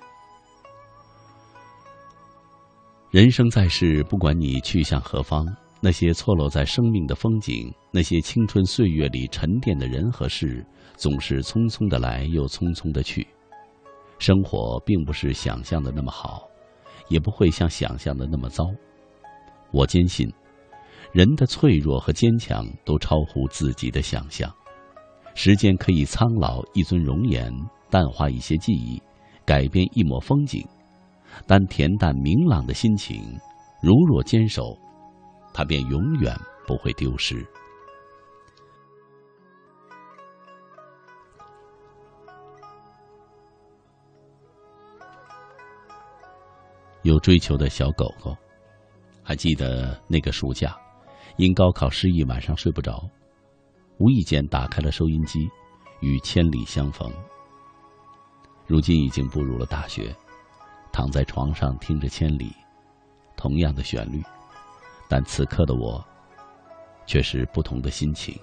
[3.10, 5.44] 人生在世，不管你去向何方，
[5.82, 10.64] 那些错落在生命的风景，那些青春岁月里沉淀的人和事，
[10.95, 13.28] 总是匆匆的来，又匆匆的去。
[14.19, 16.48] 生活并不是想象的那么好，
[17.10, 18.65] 也不会像想象的那么糟。
[19.72, 20.32] 我坚信，
[21.11, 24.53] 人的脆弱和坚强都超乎自己的想象。
[25.34, 27.52] 时间可以苍老一尊容颜，
[27.91, 28.99] 淡化一些记忆，
[29.45, 30.65] 改变一抹风景。
[31.45, 33.22] 但恬淡明朗的心情，
[33.81, 34.77] 如若坚守，
[35.53, 36.35] 它便永远
[36.65, 37.45] 不会丢失。
[47.03, 48.38] 有追求的小狗狗，
[49.23, 50.77] 还记得那个暑假，
[51.38, 53.01] 因高考失意，晚上睡不着，
[53.97, 55.49] 无意间打开了收音机，
[56.01, 57.11] 与千里相逢。
[58.72, 60.15] 如今已经步入了大学。
[60.93, 62.45] 躺在床上听着《千里》，
[63.35, 64.23] 同样的旋律，
[65.10, 66.02] 但此刻的我，
[67.06, 68.34] 却是不同的心情。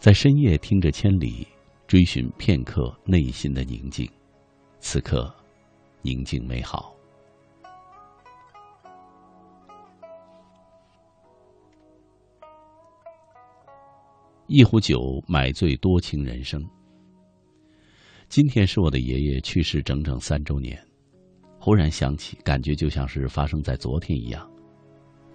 [0.00, 1.44] 在深夜听着《千里》，
[1.86, 4.10] 追寻片刻内心的宁静，
[4.80, 5.32] 此刻
[6.02, 6.92] 宁静美好。
[14.48, 16.60] 一壶酒，买醉多情人生。
[18.30, 20.80] 今天是我的爷爷去世整整三周年，
[21.58, 24.48] 忽然想起，感觉就像是发生在昨天一样。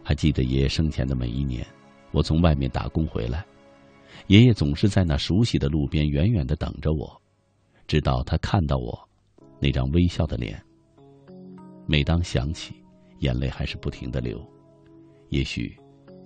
[0.01, 1.67] 还记得爷爷生前的每一年，
[2.13, 3.45] 我从外面打工回来，
[4.27, 7.21] 爷爷总是在那熟悉的路边远远的等着我，
[7.85, 8.97] 直到他看到我
[9.59, 10.63] 那张微笑的脸。
[11.85, 12.75] 每当想起，
[13.19, 14.41] 眼泪还是不停的流。
[15.31, 15.77] 也许，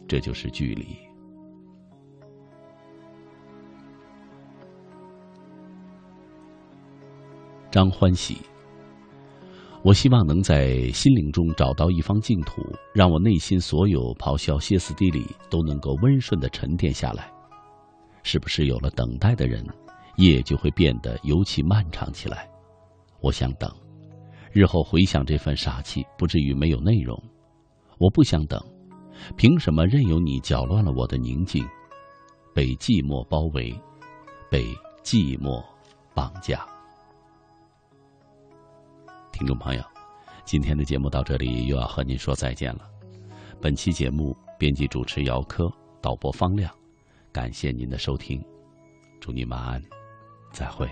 [0.08, 0.86] 这就是距离。
[7.72, 8.38] 张欢喜，
[9.84, 12.64] 我希望能在心灵中找到一方净土，
[12.94, 17.32] 让我内心所有咆哮歇斯底里都能够温顺的沉淀下来。
[18.24, 19.64] 是不是有了等待的人，
[20.18, 22.50] 夜就会变得尤其漫长起来？
[23.22, 23.72] 我想等，
[24.52, 27.16] 日后回想这份傻气，不至于没有内容。
[28.00, 28.60] 我不想等，
[29.38, 31.64] 凭什么任由你搅乱了我的宁静？
[32.54, 33.80] 被寂寞包围，
[34.50, 34.66] 被
[35.04, 35.64] 寂寞
[36.16, 36.66] 绑架。
[39.40, 39.82] 听众朋友，
[40.44, 42.82] 今天的节目到这里又要和您说再见了。
[43.62, 45.72] 本期节目编辑主持姚科，
[46.02, 46.70] 导播方亮，
[47.32, 48.44] 感谢您的收听，
[49.22, 49.82] 祝您晚安，
[50.52, 50.90] 再会。